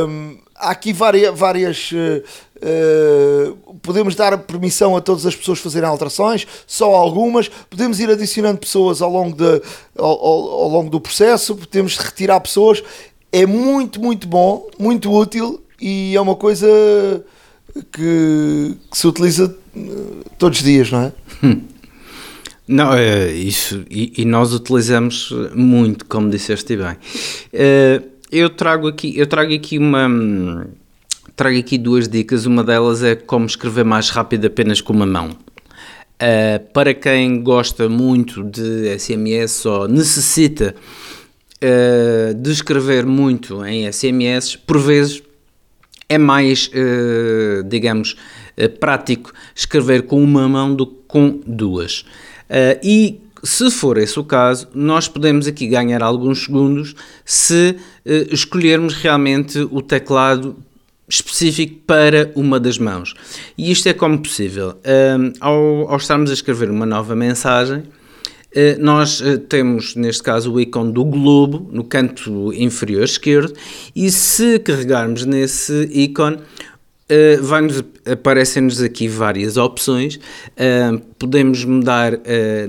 [0.07, 1.35] um, há aqui várias.
[1.35, 7.49] várias uh, podemos dar permissão a todas as pessoas fazerem alterações, só algumas.
[7.49, 9.63] Podemos ir adicionando pessoas ao longo, de,
[9.97, 12.83] ao, ao, ao longo do processo, podemos retirar pessoas
[13.33, 16.69] é muito, muito bom, muito útil e é uma coisa
[17.91, 19.81] que, que se utiliza eh,
[20.39, 21.13] todos os dias, não é?
[22.69, 26.93] Não, é isso, e, e, nós utilizamos muito, como disseste bem.
[27.53, 30.65] Uh, eu trago aqui, eu trago aqui uma,
[31.35, 32.47] trago aqui duas dicas.
[32.47, 35.31] Uma delas é como escrever mais rápido apenas com uma mão.
[35.31, 40.75] Uh, para quem gosta muito de SMS ou necessita
[41.63, 45.23] uh, de escrever muito em SMS, por vezes
[46.09, 48.17] é mais, uh, digamos,
[48.59, 52.07] uh, prático escrever com uma mão do que com duas.
[52.83, 57.77] e se for esse o caso, nós podemos aqui ganhar alguns segundos se
[58.31, 60.57] escolhermos realmente o teclado
[61.07, 63.13] específico para uma das mãos.
[63.59, 64.75] E isto é como possível.
[65.39, 68.02] ao, ao estarmos a escrever uma nova mensagem, eh,
[68.79, 73.55] nós eh, temos, neste caso, o ícone do globo no canto inferior esquerdo
[73.97, 76.39] e se carregarmos nesse ícone,
[77.11, 80.19] Uh, aparecem-nos aqui várias opções.
[81.19, 82.19] Podemos mudar,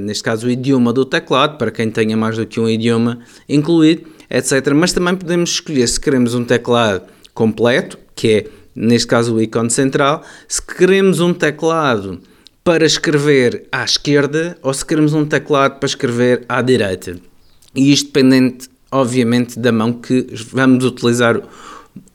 [0.02, 4.06] neste caso, o idioma do teclado, para quem tenha mais do que um idioma incluído,
[4.30, 4.74] etc.
[4.76, 7.04] Mas também podemos escolher se queremos um teclado
[7.34, 12.20] completo, que é, neste caso, o ícone central, se queremos um teclado
[12.64, 17.20] para escrever à esquerda ou se queremos um teclado para escrever à direita.
[17.76, 21.42] E isto dependente, obviamente, da mão que vamos utilizar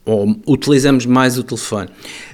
[0.05, 1.89] ou utilizamos mais o telefone.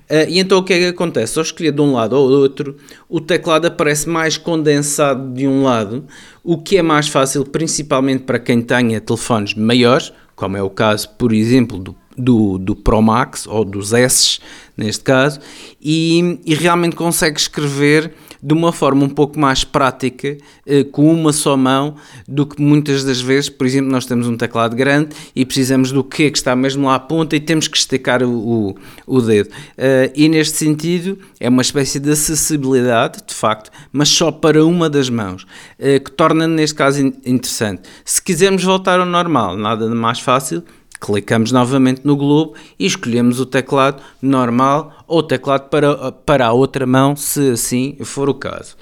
[0.10, 1.38] Uh, e então o que é que acontece?
[1.38, 2.78] Ao escolher de um lado ou do outro,
[3.10, 6.06] o teclado aparece mais condensado de um lado,
[6.44, 11.10] o que é mais fácil, principalmente para quem tenha telefones maiores, como é o caso,
[11.18, 14.40] por exemplo, do, do, do Pro Max ou dos S,
[14.78, 15.40] neste caso,
[15.82, 18.12] e, e realmente consegue escrever
[18.46, 20.38] de uma forma um pouco mais prática,
[20.68, 21.96] eh, com uma só mão,
[22.28, 26.04] do que muitas das vezes, por exemplo, nós temos um teclado grande e precisamos do
[26.04, 28.76] que que está mesmo lá à ponta e temos que esticar o, o,
[29.08, 29.48] o dedo.
[29.50, 34.92] Uh, e neste sentido, é uma espécie de acessibilidade, de facto, mas só para uma
[34.92, 35.42] das mãos,
[35.80, 37.82] uh, que torna neste caso interessante.
[38.04, 40.64] Se quisermos voltar ao normal, nada de mais fácil,
[41.06, 46.52] Clicamos novamente no globo e escolhemos o teclado normal ou o teclado para, para a
[46.52, 48.76] outra mão, se assim for o caso.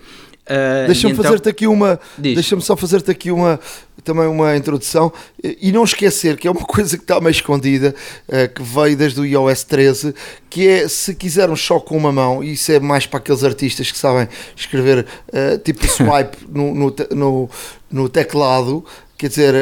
[0.43, 3.57] Uh, deixa-me então, fazer-te aqui uma deixa-me só fazer-te aqui uma
[4.03, 5.09] também uma introdução
[5.41, 7.95] e não esquecer que é uma coisa que está meio escondida
[8.28, 10.13] uh, que veio desde o iOS 13
[10.49, 13.89] que é se quisermos só com uma mão e isso é mais para aqueles artistas
[13.89, 17.49] que sabem escrever uh, tipo swipe no, no, no,
[17.89, 18.84] no, teclado
[19.17, 19.55] quer dizer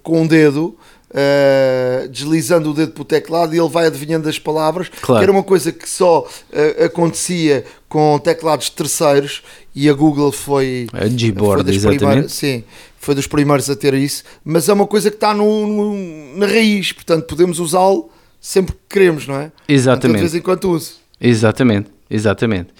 [0.00, 0.78] com um dedo
[1.14, 5.20] uh, deslizando o dedo para o teclado e ele vai adivinhando as palavras, claro.
[5.20, 9.42] que era uma coisa que só uh, acontecia com teclados terceiros
[9.74, 12.32] e a Google foi, a Gboard, foi exatamente.
[12.32, 12.64] Sim,
[12.98, 16.46] foi dos primeiros a ter isso, mas é uma coisa que está no, no na
[16.46, 18.10] raiz, portanto podemos usá-lo
[18.40, 19.52] sempre que queremos, não é?
[19.68, 20.16] Exatamente.
[20.16, 20.94] de vez em quando uso.
[21.20, 22.70] Exatamente, exatamente.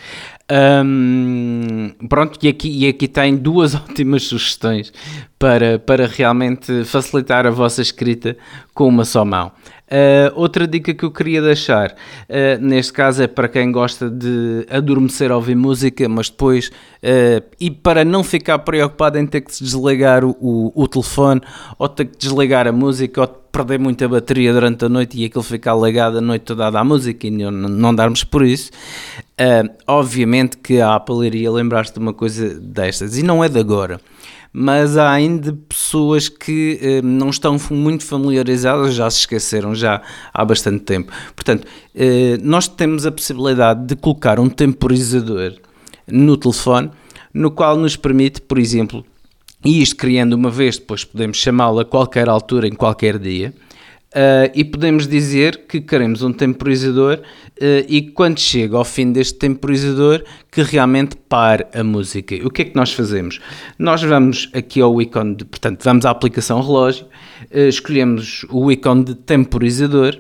[0.53, 4.93] Um, pronto, e aqui, e aqui tem duas ótimas sugestões
[5.39, 8.37] para, para realmente facilitar a vossa escrita
[8.75, 9.53] com uma só mão.
[9.85, 14.67] Uh, outra dica que eu queria deixar, uh, neste caso é para quem gosta de
[14.71, 19.51] adormecer a ouvir música, mas depois, uh, e para não ficar preocupado em ter que
[19.51, 21.41] desligar o, o, o, telefone,
[21.79, 25.45] ou ter que desligar a música, ou perder muita bateria durante a noite e aquilo
[25.45, 28.73] ficar ligado a noite toda à música e não, não darmos por isso.
[29.87, 34.01] Obviamente que a Apple iria lembrar-se de uma coisa destas, e não é de agora
[34.57, 40.01] mas há ainda pessoas que eh, não estão muito familiarizadas, já se esqueceram já
[40.33, 41.11] há bastante tempo.
[41.35, 45.55] Portanto, eh, nós temos a possibilidade de colocar um temporizador
[46.07, 46.89] no telefone,
[47.33, 49.05] no qual nos permite, por exemplo,
[49.65, 53.53] e isto criando uma vez, depois podemos chamá-lo a qualquer altura, em qualquer dia,
[54.15, 59.37] Uh, e podemos dizer que queremos um temporizador uh, e quando chega ao fim deste
[59.41, 62.37] temporizador que realmente pare a música.
[62.47, 63.41] O que é que nós fazemos?
[63.77, 69.03] Nós vamos aqui ao ícone, de, portanto, vamos à aplicação relógio, uh, escolhemos o ícone
[69.03, 70.17] de temporizador,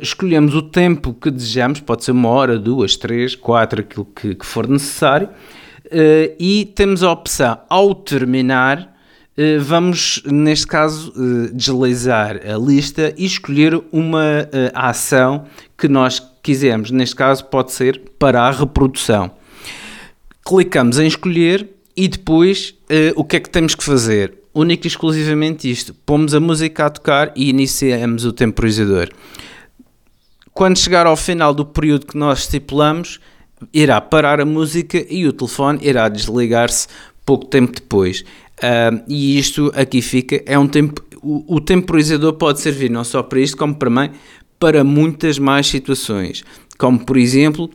[0.00, 4.46] escolhemos o tempo que desejamos, pode ser uma hora, duas, três, quatro, aquilo que, que
[4.46, 5.28] for necessário,
[6.40, 8.97] e temos a opção ao terminar
[9.60, 16.90] vamos, neste caso, eh, deslizar a lista e escolher uma eh, ação que nós quisermos.
[16.90, 19.30] Neste caso, pode ser para a reprodução.
[20.44, 22.74] Clicamos em escolher e depois
[23.16, 24.34] o que é que temos que fazer?
[24.54, 25.92] Único e exclusivamente isto.
[26.06, 29.10] Pomos a música a tocar e iniciamos o temporizador.
[30.54, 33.20] Quando chegar ao final do período que nós estipulamos,
[33.72, 36.88] irá parar a música e o telefone irá desligar-se
[37.24, 38.24] pouco tempo depois.
[38.58, 43.22] Uh, e isto aqui fica, é um tempo, o, o, temporizador pode servir não só
[43.22, 44.10] para isto, como também
[44.58, 46.44] para muitas mais situações,
[46.76, 47.70] como por exemplo,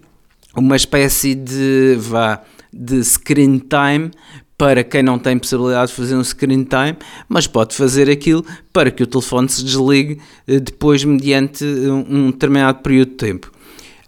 [0.53, 4.11] uma espécie de, vá, de screen time
[4.57, 6.97] para quem não tem possibilidade de fazer um screen time,
[7.29, 12.79] mas pode fazer aquilo para que o telefone se desligue eh, depois mediante um determinado
[12.79, 13.51] período de tempo.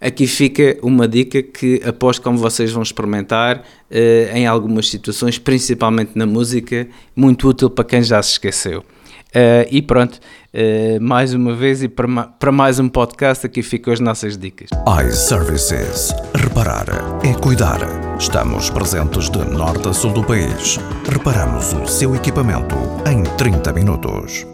[0.06, 6.12] Aqui fica uma dica que aposto como vocês vão experimentar uh, em algumas situações, principalmente
[6.14, 6.86] na música,
[7.16, 8.80] muito útil para quem já se esqueceu.
[8.80, 13.64] Uh, e pronto, uh, mais uma vez e para, ma para mais um podcast, aqui
[13.64, 14.70] ficam as nossas dicas.
[15.08, 16.14] iServices.
[16.36, 16.86] Reparar
[17.24, 17.80] é cuidar.
[18.16, 20.78] Estamos presentes de norte a sul do país.
[21.10, 22.76] Reparamos o seu equipamento
[23.10, 24.46] em 30 minutos.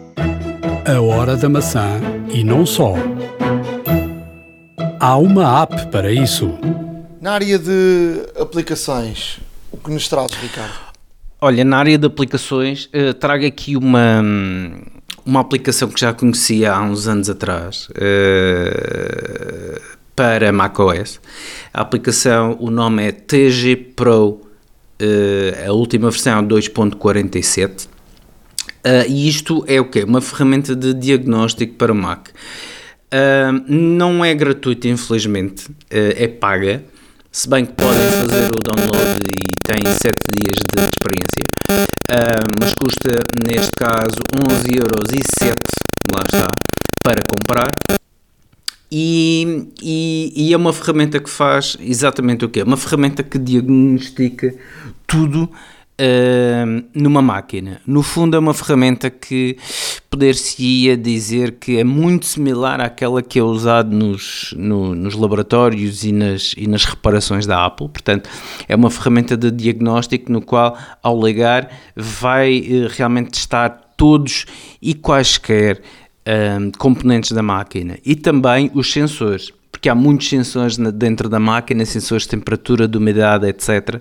[0.86, 2.00] A hora da maçã
[2.32, 2.94] e não só.
[5.04, 6.56] Há uma app para isso.
[7.20, 9.40] Na área de aplicações,
[9.72, 10.74] o que nos traz, Ricardo?
[11.40, 14.22] Olha, na área de aplicações, uh, trago aqui uma,
[15.26, 19.80] uma aplicação que já conhecia há uns anos atrás uh,
[20.14, 21.20] para macOS.
[21.74, 24.40] A aplicação, o nome é TG Pro, uh,
[25.68, 27.88] a última versão é 2.47.
[29.08, 30.04] e isto é o quê?
[30.04, 32.28] Uma ferramenta de diagnóstico para Mac.
[33.12, 36.82] Uh, não é gratuito, infelizmente, uh, é paga.
[37.30, 41.44] Se bem que podem fazer o download e têm 7 dias de experiência,
[42.10, 45.54] uh, mas custa neste caso 11,07€,
[46.10, 46.48] lá está,
[47.02, 47.70] para comprar.
[48.90, 53.38] e, e, e, é uma ferramenta que faz exatamente o que é uma ferramenta que
[53.38, 54.54] diagnostica
[55.06, 55.50] tudo
[56.00, 57.80] uh, numa máquina.
[57.86, 59.56] No fundo, é uma ferramenta que
[60.10, 66.12] poder-se-ia dizer que é muito similar àquela que é usada nos, no, nos laboratórios e
[66.12, 67.88] nas, e nas reparações da Apple.
[67.88, 68.28] Portanto,
[68.68, 74.46] é uma ferramenta de diagnóstico no qual, ao ligar, vai uh, realmente testar todos
[74.80, 75.80] e quaisquer
[76.26, 81.84] uh, componentes da máquina e também os sensores porque há muitos sensores dentro da máquina,
[81.84, 84.00] sensores de temperatura, de umidade, etc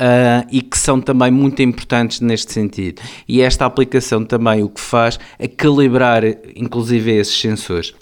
[0.00, 3.02] uh, e que são também muito importantes neste sentido.
[3.28, 6.22] E esta aplicação também o que faz é calibrar,
[6.56, 7.94] inclusive, esses sensores.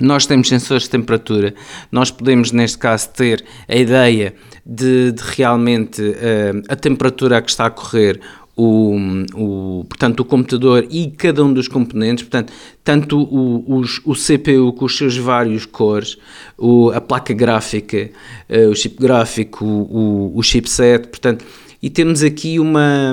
[0.00, 1.54] Nós temos sensores de temperatura,
[1.90, 4.34] nós podemos, neste caso, ter a ideia
[4.64, 8.20] de, de realmente uh, a temperatura a que está a correr
[8.56, 8.96] o,
[9.34, 12.52] o, portanto, o computador e cada um dos componentes, portanto,
[12.82, 16.16] tanto o, os, o CPU com os seus vários cores,
[16.56, 18.10] o, a placa gráfica,
[18.48, 21.44] uh, o chip gráfico, o, o, chipset, portanto,
[21.82, 23.12] e temos aqui uma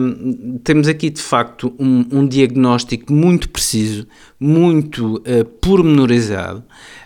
[0.63, 4.07] temos aqui de facto um, um diagnóstico muito preciso,
[4.39, 6.63] muito uh, pormenorizado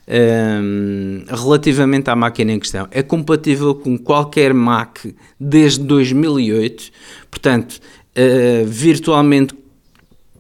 [0.08, 2.88] um, eh, relativamente à máquina em questão.
[2.92, 5.00] É compatível com qualquer Mac
[5.40, 6.92] desde 2008,
[7.32, 7.82] portanto
[8.18, 9.56] uh, virtualmente,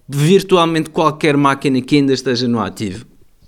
[0.07, 3.05] virtualmente qualquer máquina que ainda esteja no ativo.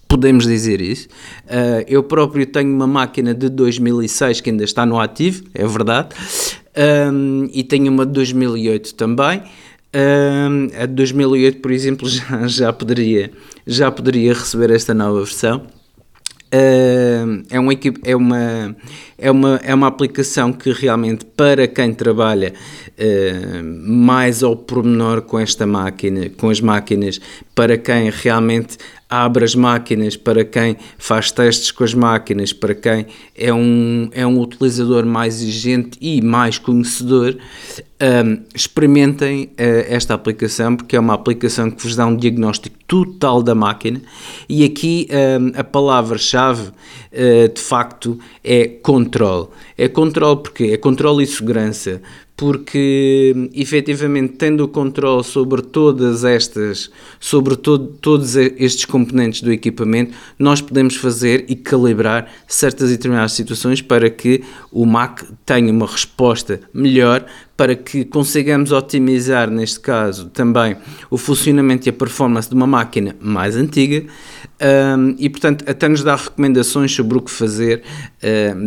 [0.07, 1.07] Podemos dizer isso.
[1.45, 6.09] Uh, eu próprio tenho uma máquina de 2006 que ainda está no ativo, é verdade,
[7.11, 9.41] um, e tenho uma de 2008 também.
[9.93, 13.31] Um, a de 2008, por exemplo, já, já, poderia,
[13.65, 15.65] já poderia receber esta nova versão.
[16.51, 17.73] Uh, é, uma,
[18.03, 18.75] é, uma,
[19.19, 22.53] é, uma, é uma aplicação que realmente para quem trabalha
[22.97, 27.21] uh, mais ao pormenor com esta máquina, com as máquinas,
[27.53, 28.77] para quem realmente
[29.09, 34.25] abre as máquinas, para quem faz testes com as máquinas, para quem é um, é
[34.25, 37.35] um utilizador mais exigente e mais conhecedor,
[38.01, 43.43] um, experimentem uh, esta aplicação porque é uma aplicação que vos dá um diagnóstico total
[43.43, 44.01] da máquina
[44.47, 49.47] e aqui um, a palavra-chave uh, de facto é controle.
[49.81, 52.01] É controle porque é controle e segurança,
[52.35, 60.13] porque efetivamente tendo o controle sobre todas estas, sobre todo, todos estes componentes do equipamento,
[60.37, 65.87] nós podemos fazer e calibrar certas e determinadas situações para que o Mac tenha uma
[65.87, 67.25] resposta melhor,
[67.55, 70.75] para que consigamos otimizar, neste caso, também
[71.09, 74.05] o funcionamento e a performance de uma máquina mais antiga
[74.61, 77.81] um, e, portanto, até nos dá recomendações sobre o que fazer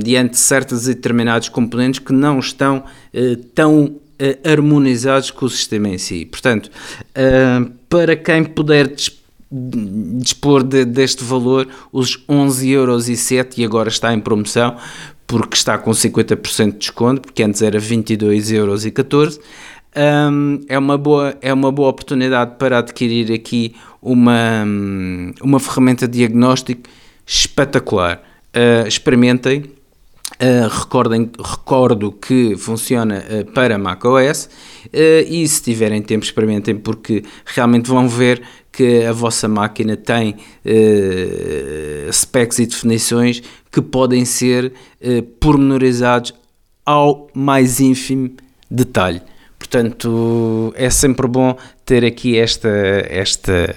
[0.03, 2.79] diante de certos e determinados componentes que não estão
[3.13, 4.01] uh, tão uh,
[4.49, 6.25] harmonizados com o sistema em si.
[6.25, 6.71] Portanto,
[7.89, 8.95] para quem puder
[9.53, 13.09] dispor de, deste valor, os 11,07 euros
[13.59, 14.77] e agora está em promoção,
[15.27, 19.41] porque está com 50% de desconto, porque antes era 22,14 euros.
[19.95, 24.65] Um, é, uma boa, é uma boa oportunidade para adquirir aqui uma,
[25.43, 26.89] uma ferramenta de diagnóstico
[27.27, 28.23] espetacular.
[28.55, 29.65] Uh, experimentem.
[30.41, 34.47] Uh, recordem, recordo que funciona uh, para macOS
[34.87, 34.89] uh,
[35.29, 40.37] e se tiverem tempo experimentem porque realmente vão ver que a vossa máquina tem
[42.11, 44.73] specs e definições que podem ser
[45.39, 46.33] pormenorizados
[46.85, 48.31] ao mais ínfimo
[48.71, 49.21] detalhe.
[49.73, 51.57] Portanto, é sempre bom
[51.87, 52.69] ter aqui esta,
[53.09, 53.75] esta,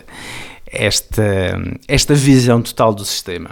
[0.70, 1.24] esta,
[1.88, 3.52] esta visão total do sistema.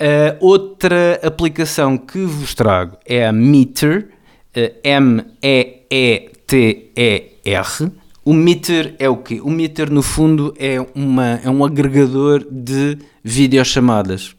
[0.00, 4.08] Uh, outra aplicação que vos trago é a Meter,
[4.56, 5.42] uh, M-E-E-T-E-R.
[8.24, 9.38] O Meter é o quê?
[9.42, 14.37] O Meter, no fundo, é, uma, é um agregador de videochamadas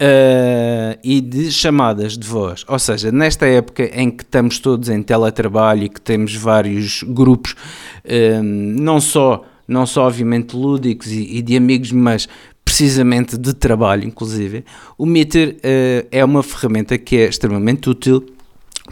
[0.00, 2.64] uh, e de chamadas de voz.
[2.68, 7.52] Ou seja, nesta época em que estamos todos em teletrabalho e que temos vários grupos,
[7.52, 12.28] uh, não só, não só obviamente lúdicos e, e de amigos, mas
[12.64, 14.64] precisamente de trabalho, inclusive,
[14.96, 18.24] o Meter uh, é uma ferramenta que é extremamente útil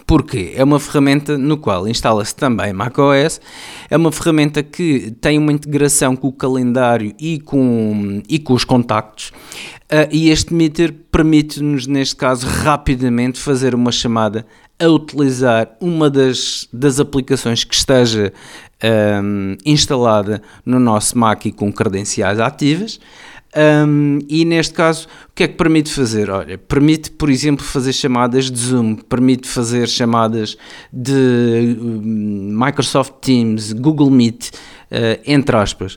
[0.07, 3.41] porque é uma ferramenta no qual instala-se também macOS,
[3.91, 8.65] é uma ferramenta que tem uma integração com o calendário e com, e com os
[8.65, 9.33] contactos,
[9.91, 14.47] uh, e este meter permite-nos, neste caso, rapidamente fazer uma chamada
[14.79, 18.33] a utilizar uma das, das aplicações que esteja
[19.23, 22.99] um, instalada no nosso Mac e com credenciais ativas.
[23.55, 26.31] Um, e neste caso, o que é que permite fazer?
[26.31, 30.57] Olha, permite, por exemplo, fazer chamadas de Zoom, permite fazer chamadas
[30.93, 34.51] de hum, Microsoft Teams, Google Meet,
[35.27, 35.97] entre aspas.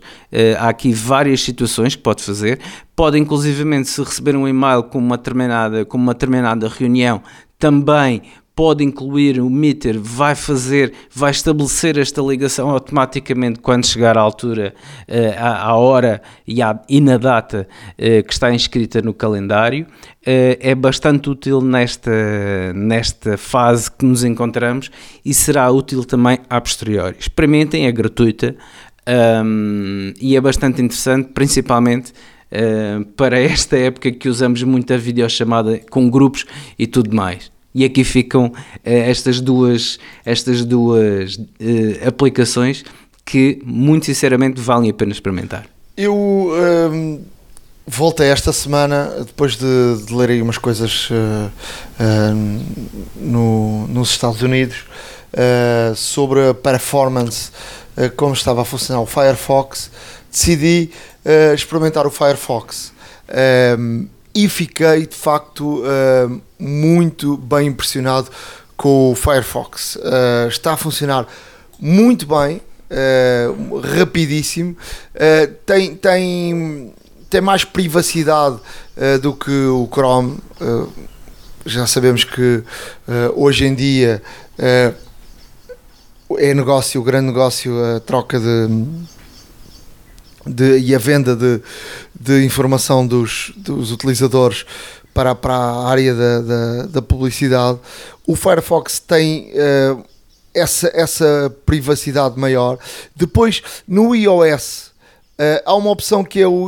[0.58, 2.60] há aqui várias situações que pode fazer.
[2.96, 7.22] Pode, inclusivamente, se receber um e-mail com uma determinada, com uma determinada reunião,
[7.60, 8.22] também
[8.56, 14.74] pode incluir o meter, vai fazer, vai estabelecer esta ligação automaticamente quando chegar à altura,
[15.10, 19.86] uh, à, hora e, e na data uh, que está inscrita no calendário.
[20.26, 24.90] Uh, é bastante útil nesta, nesta fase que nos encontramos
[25.24, 27.18] e será útil também a posteriori.
[27.20, 28.56] Experimentem, é gratuita
[29.44, 32.14] um, e é bastante interessante, principalmente
[33.18, 36.46] para esta época que usamos muita videochamada com grupos
[36.80, 38.54] e tudo mais e aqui ficam uh,
[38.84, 42.86] estas duas, estas duas uh, aplicações
[43.26, 45.66] que, muito sinceramente, valem a pena experimentar.
[45.98, 47.22] Eu um,
[47.86, 51.52] voltei esta semana, depois de, de ler aí umas coisas uh,
[53.18, 54.86] no, nos Estados Unidos,
[55.98, 57.52] sobre a performance,
[58.16, 59.92] como estava a funcionar o Firefox,
[60.32, 60.92] decidi
[61.54, 62.94] experimentar o Firefox.
[63.78, 68.30] Um, e fiquei de facto uh, muito bem impressionado
[68.76, 69.96] com o Firefox.
[69.96, 71.28] Uh, está a funcionar
[71.80, 74.76] muito bem, uh, rapidíssimo,
[75.66, 76.94] tem, tem,
[77.30, 78.60] tem mais privacidade
[79.22, 80.38] do que o Chrome.
[81.66, 82.64] já sabemos que
[83.36, 84.22] hoje em dia
[84.58, 88.70] é negócio, o grande negócio, a troca de
[90.46, 91.62] de, e a venda de,
[92.20, 94.66] de informação dos, dos utilizadores
[95.16, 97.80] para, para a área da, da, da publicidade,
[98.28, 100.04] o Firefox tem uh,
[100.54, 102.78] essa, essa privacidade maior.
[103.16, 104.92] Depois, no iOS,
[105.40, 106.66] uh, há uma opção que é o,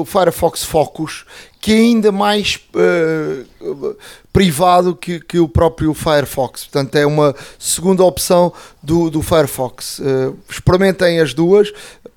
[0.00, 1.26] o, Firefox Focus,
[1.60, 3.96] que é ainda mais uh,
[4.32, 6.64] privado que, que o próprio Firefox.
[6.64, 8.50] Portanto, é uma segunda opção
[8.82, 10.00] do, do Firefox.
[10.48, 11.70] experimentem as duas,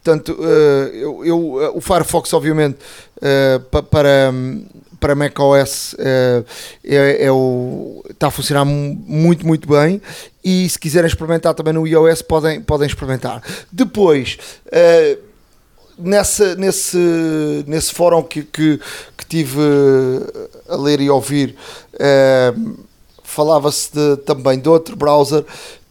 [0.03, 0.37] Portanto,
[0.91, 2.77] eu, eu, o Firefox, obviamente,
[3.19, 4.33] uh, para,
[5.03, 6.45] para macOS uh,
[6.81, 10.01] é, é o, está a funcionar muito, muito bem.
[10.41, 13.43] E se quiserem experimentar também no iOS, podem, podem experimentar.
[13.69, 14.37] Depois,
[14.67, 15.17] uh,
[15.97, 16.97] nessa, nesse,
[17.67, 18.79] nesse fórum que, que,
[19.17, 19.59] que tive
[20.69, 21.53] a ler e ouvir,
[23.23, 23.91] falava-se
[24.25, 25.43] também de outro browser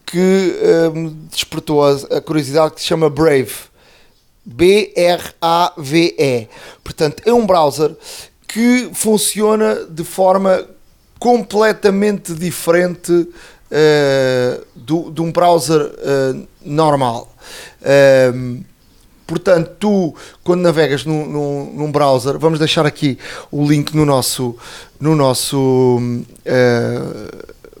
[0.07, 0.55] que
[1.29, 3.53] despertou a, a curiosidade que se chama Brave.
[4.45, 4.89] B-R-A-V-E.
[6.83, 7.95] Portanto, é um browser
[8.53, 10.63] que funciona de forma
[11.17, 17.33] completamente diferente uh, do, de um browser uh, normal.
[17.81, 18.63] Uh,
[19.25, 23.17] portanto, tu, quando navegas num, num, num, browser, vamos deixar aqui
[23.51, 24.55] o link no nosso,
[24.99, 25.99] no nosso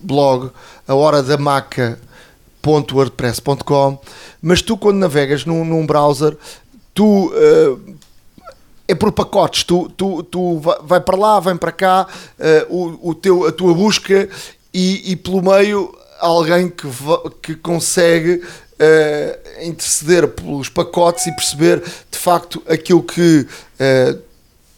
[0.01, 0.49] blog,
[0.87, 1.99] a hora da maca
[2.65, 3.99] wordpress.com
[4.41, 6.35] mas tu quando navegas num, num browser
[6.93, 7.95] tu uh,
[8.87, 12.07] é por pacotes tu, tu, tu vai para lá, vem para cá
[12.69, 14.27] uh, o, o teu, a tua busca
[14.73, 16.87] e, e pelo meio alguém que,
[17.41, 21.81] que consegue uh, interceder pelos pacotes e perceber
[22.11, 23.47] de facto aquilo que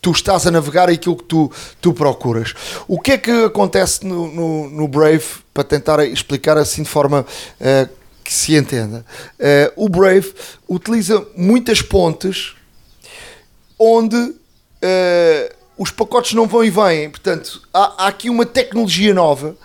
[0.06, 1.52] tu estás a navegar e aquilo que tu,
[1.82, 2.54] tu procuras.
[2.88, 7.22] O que é que acontece no, no, no Brave, para tentar explicar assim de forma
[7.22, 7.90] uh,
[8.24, 9.04] que se entenda?
[9.40, 10.32] Uh, o Brave
[10.70, 12.54] utiliza muitas pontes
[13.80, 17.10] onde uh, os pacotes não vão e vêm.
[17.10, 19.56] Portanto, há, há aqui uma tecnologia nova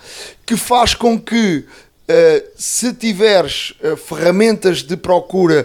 [0.46, 1.66] que faz com que
[2.10, 5.64] Uh, se tiveres uh, ferramentas de procura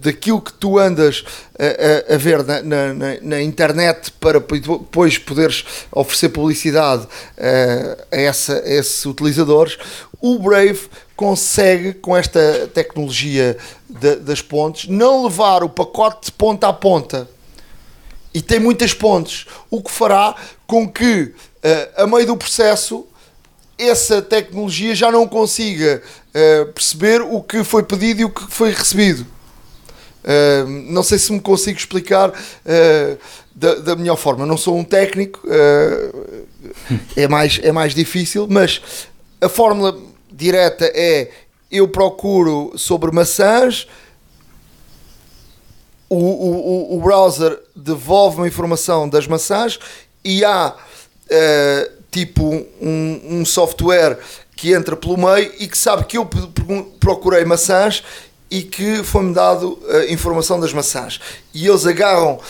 [0.00, 1.24] daquilo que tu andas
[1.58, 8.68] a, a ver na, na, na, internet para depois poderes oferecer publicidade a, essa, a
[8.68, 9.76] esses utilizadores,
[10.20, 13.56] o Brave consegue, com esta tecnologia
[13.88, 17.28] de, das pontes, não levar o pacote de ponta a ponta.
[18.34, 20.34] E tem muitas pontes, o que fará
[20.66, 21.32] com que,
[21.96, 23.06] a meio do processo,
[23.78, 28.70] essa tecnologia já não consiga uh, perceber o que foi pedido e o que foi
[28.70, 29.26] recebido.
[30.24, 33.18] Uh, não sei se me consigo explicar uh,
[33.54, 34.46] da, da, melhor forma.
[34.46, 35.40] Não sou um técnico,
[37.16, 38.80] é, mais, é mais difícil, mas
[39.40, 39.96] a fórmula
[40.32, 41.30] direta é:
[41.70, 43.86] eu procuro sobre maçãs,
[46.08, 49.78] o, o, o browser devolve-me a informação das maçãs
[50.24, 50.74] e há
[52.10, 52.44] tipo
[52.80, 54.18] um, um software
[54.54, 56.28] que entra pelo meio e que sabe que eu
[57.00, 58.02] procurei maçãs
[58.50, 61.20] e que foi-me dado a uh, informação das maçãs.
[61.52, 62.40] E eles agarram uh,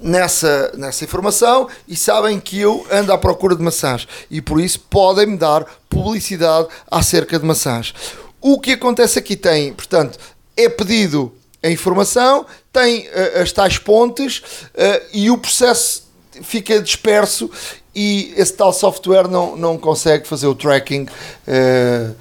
[0.00, 4.08] nessa, nessa informação e sabem que eu ando à procura de maçãs.
[4.30, 7.92] E por isso podem-me dar publicidade acerca de maçãs.
[8.40, 10.18] O que acontece aqui tem, portanto,
[10.56, 11.30] é pedido
[11.62, 16.10] a informação, tem uh, as tais pontes uh, e o processo
[16.42, 17.50] fica disperso
[17.94, 21.06] e esse tal software não, não consegue fazer o tracking.
[21.46, 22.14] Uh,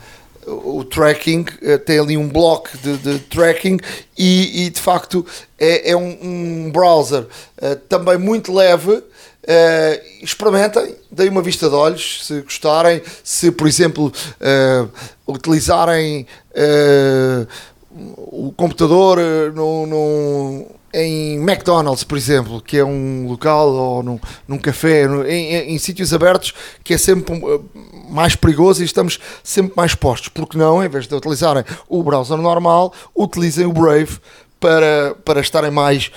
[0.48, 1.46] o tracking
[1.86, 3.80] tem ali um bloco de, de tracking
[4.18, 5.26] e, e, de facto
[5.58, 7.28] é, é um, um, browser
[7.88, 9.04] também muito leve
[9.42, 14.90] Uh, experimentem, deem uma vista de olhos se gostarem, se por exemplo uh,
[15.28, 17.48] utilizarem uh,
[18.18, 19.18] o computador
[19.54, 25.56] no, no, em McDonald's, por exemplo, que é um local ou num, num café, em,
[25.56, 26.54] em, em, sítios abertos,
[26.84, 27.40] que é sempre
[28.10, 30.30] mais perigoso e estamos sempre mais postos.
[30.30, 34.20] Porque não, em vez de utilizarem o browser normal, utilizem o Brave
[34.60, 36.12] para, para estarem mais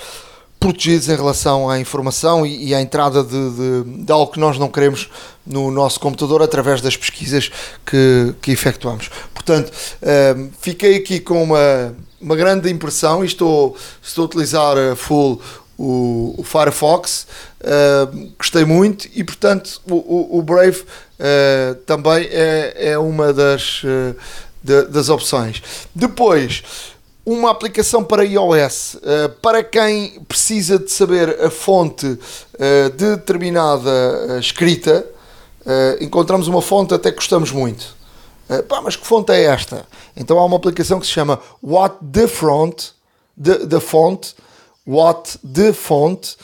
[0.59, 4.57] protegidos em relação à informação e, e à entrada de, de, de, algo que nós
[4.57, 5.09] não queremos
[5.45, 7.51] no nosso computador através das pesquisas
[7.85, 9.09] que, que efetuamos.
[9.33, 14.95] Portanto, uh, fiquei aqui com uma, uma grande impressão e estou, estou a utilizar uh,
[14.95, 15.39] full
[15.77, 17.27] o, o Firefox,
[17.61, 23.83] uh, gostei muito e, portanto, o, o, o Brave uh, também é, é uma das,
[24.63, 25.61] de, das opções.
[25.93, 26.63] Depois
[27.25, 28.95] uma aplicação para iOS.
[28.95, 35.05] Uh, para quem precisa de saber a fonte uh, de determinada uh, escrita,
[35.99, 37.95] encontramos uma fonte até que gostamos muito.
[38.69, 39.83] pá, mas que fonte é esta?
[40.15, 42.89] Então há uma aplicação que se chama What the Front,
[43.35, 44.35] the, the Font,
[44.85, 46.37] What the Font,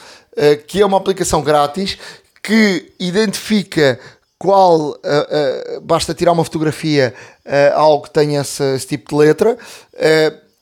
[0.66, 1.96] que é uma aplicação grátis
[2.42, 4.00] que identifica
[4.36, 4.96] qual
[5.82, 7.14] basta tirar uma fotografia
[7.46, 9.56] uh, algo que tenha esse, esse tipo de letra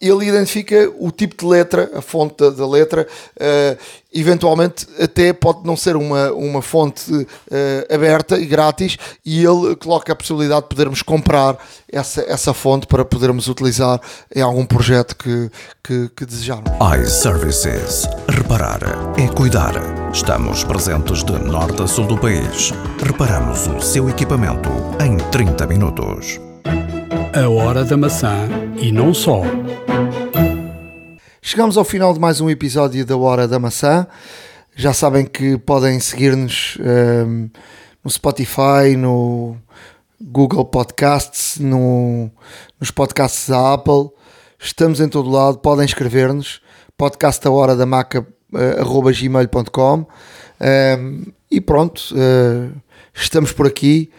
[0.01, 3.07] ele identifica o tipo de letra, a fonte da, letra,
[3.37, 3.79] uh,
[4.13, 10.13] eventualmente até pode não ser uma, uma fonte uh, aberta e grátis, e ele coloca
[10.13, 11.59] a possibilidade de podermos comprar
[11.93, 14.01] essa, essa fonte para podermos utilizar
[14.35, 15.51] em algum projeto que,
[15.85, 16.71] que, que desejarmos.
[16.99, 18.09] iServices.
[18.29, 18.81] Reparar
[19.19, 19.75] é cuidar.
[20.13, 22.73] Estamos presentes de norte a sul do país.
[23.05, 24.71] Reparamos o seu equipamento
[25.01, 26.50] em 30 minutos.
[27.33, 29.43] A hora da maçã e não só.
[31.41, 34.05] Chegamos ao final de mais um episódio da Hora da Maçã.
[34.75, 37.51] Já sabem que podem seguir-nos um, ehm,
[38.03, 39.57] no Spotify, no
[40.21, 42.29] Google Podcasts, no,
[42.81, 44.11] nos podcasts da Apple.
[44.59, 45.59] Estamos em todo lado.
[45.59, 46.61] Podem escrever-nos.
[46.99, 49.99] Podcast da Hora da Maca, uh, arroba gmail.com.
[49.99, 50.07] Um,
[50.61, 52.77] ehm, e pronto, uh,
[53.15, 54.11] estamos por aqui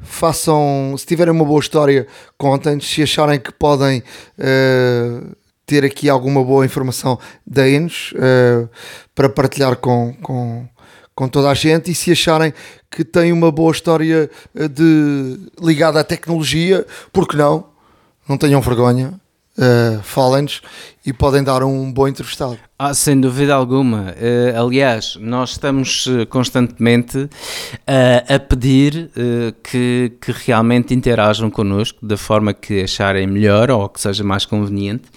[0.00, 2.06] façam, se tiverem uma boa história,
[2.36, 4.02] contem se acharem que podem
[4.38, 8.68] uh, ter aqui alguma boa informação, deem-nos uh,
[9.14, 10.66] para partilhar com, com,
[11.14, 12.54] com toda a gente e se acharem
[12.90, 17.66] que têm uma boa história eh, de, ligada à tecnologia, porque não?
[18.26, 19.20] Não tenham vergonha.
[19.58, 20.62] Uh, falem-nos
[21.04, 22.56] e podem dar um bom entrevistado.
[22.78, 24.14] Ah, sem dúvida alguma.
[24.14, 29.10] Uh, aliás, nós estamos constantemente uh, a pedir
[29.64, 35.08] que, que realmente interajam connosco da forma que acharem melhor ou que seja mais conveniente.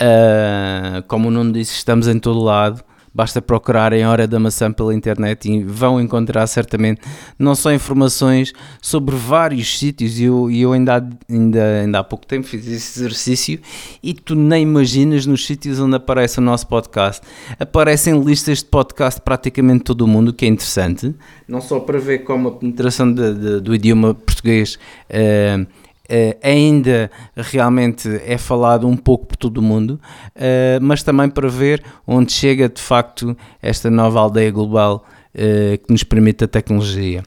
[0.00, 2.82] Uh, como o Nuno disse, estamos em todo lado.
[3.12, 7.00] Basta procurarem Hora da Maçã pela internet e vão encontrar certamente
[7.36, 10.18] não só informações sobre vários sítios.
[10.20, 13.58] E eu, eu ainda, ainda, ainda há pouco tempo fiz esse exercício
[14.02, 17.20] e tu nem imaginas nos sítios onde aparece o nosso podcast.
[17.58, 21.12] Aparecem listas de podcast praticamente todo o mundo, que é interessante.
[21.48, 24.78] Não só para ver como a penetração de, de, do idioma português.
[25.10, 25.66] Uh,
[26.10, 30.00] Uh, ainda realmente é falado um pouco por todo o mundo,
[30.34, 35.84] uh, mas também para ver onde chega de facto esta nova aldeia global uh, que
[35.88, 37.22] nos permite a tecnologia.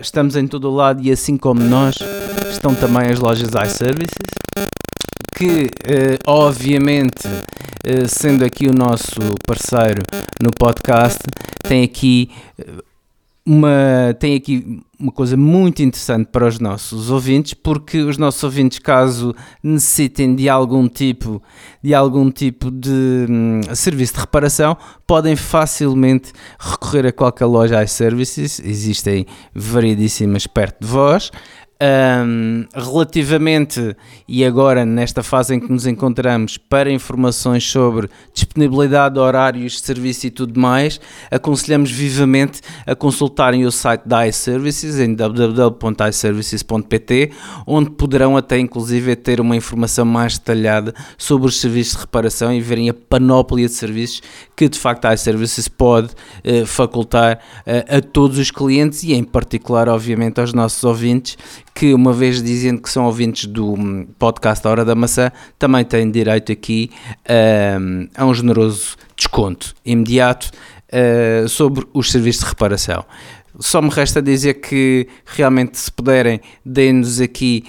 [0.00, 1.94] estamos em todo o lado e assim como nós,
[2.50, 4.18] estão também as lojas iServices,
[5.36, 5.70] que
[6.26, 7.28] obviamente,
[8.08, 10.02] sendo aqui o nosso parceiro
[10.42, 11.20] no podcast,
[11.62, 12.30] tem aqui
[13.46, 18.80] uma, tem aqui uma coisa muito interessante para os nossos ouvintes, porque os nossos ouvintes,
[18.80, 21.40] caso necessitem de algum tipo
[21.82, 28.58] de algum tipo de hum, serviço de reparação, podem facilmente recorrer a qualquer loja iServices,
[28.58, 31.30] existem variedíssimas perto de vós.
[31.78, 33.94] Um, relativamente,
[34.26, 39.80] e agora nesta fase em que nos encontramos, para informações sobre disponibilidade de horários de
[39.80, 40.98] serviço e tudo mais,
[41.30, 47.32] aconselhamos vivamente a consultarem o site da iServices em www.iservices.pt,
[47.66, 52.60] onde poderão até inclusive ter uma informação mais detalhada sobre os serviços de reparação e
[52.60, 54.22] verem a panóplia de serviços
[54.56, 59.22] que de facto a iServices pode uh, facultar uh, a todos os clientes e em
[59.22, 61.36] particular, obviamente, aos nossos ouvintes
[61.76, 66.10] que, uma vez dizendo que são ouvintes do hum, podcast Hora da Maçã, também têm
[66.10, 66.90] direito aqui
[67.28, 70.50] uh, a um generoso desconto imediato
[70.88, 73.04] uh, sobre os serviços de reparação.
[73.58, 77.64] Só me resta dizer que realmente, se puderem, deem-nos aqui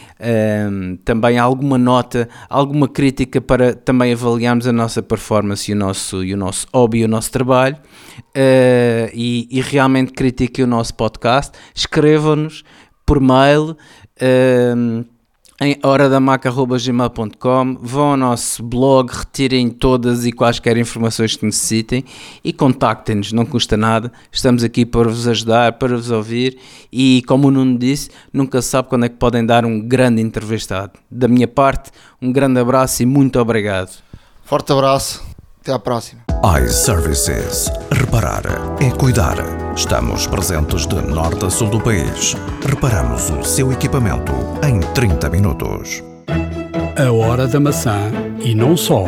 [0.70, 6.24] um, também alguma nota, alguma crítica para também avaliarmos a nossa performance e o nosso,
[6.26, 7.78] e o nosso hobby o nosso trabalho.
[8.36, 11.58] Uh, e, e, realmente critiquem o nosso podcast.
[11.74, 12.64] Escrevam-nos
[13.08, 13.76] por mail.
[14.22, 15.06] Um,
[15.60, 22.06] em horadamaca.gmail.com vão ao nosso blog, retirem todas e quaisquer informações que necessitem
[22.44, 26.60] e contactem-nos, não custa nada, estamos aqui para vos ajudar, para vos ouvir
[26.94, 30.22] e como o Nuno disse, nunca se sabe quando é que podem dar um grande
[30.22, 30.92] entrevistado.
[31.10, 31.90] Da minha parte,
[32.22, 33.98] um grande abraço e muito obrigado.
[34.44, 35.26] Forte abraço,
[35.68, 36.22] até à próxima
[36.64, 37.70] iServices.
[37.92, 38.44] Reparar
[38.80, 39.36] é cuidar.
[39.76, 42.36] Estamos presentes de norte a sul do país.
[42.66, 44.32] Reparamos o seu equipamento
[44.64, 46.04] em 30 minutos.
[46.96, 49.06] A hora da maçã e não só.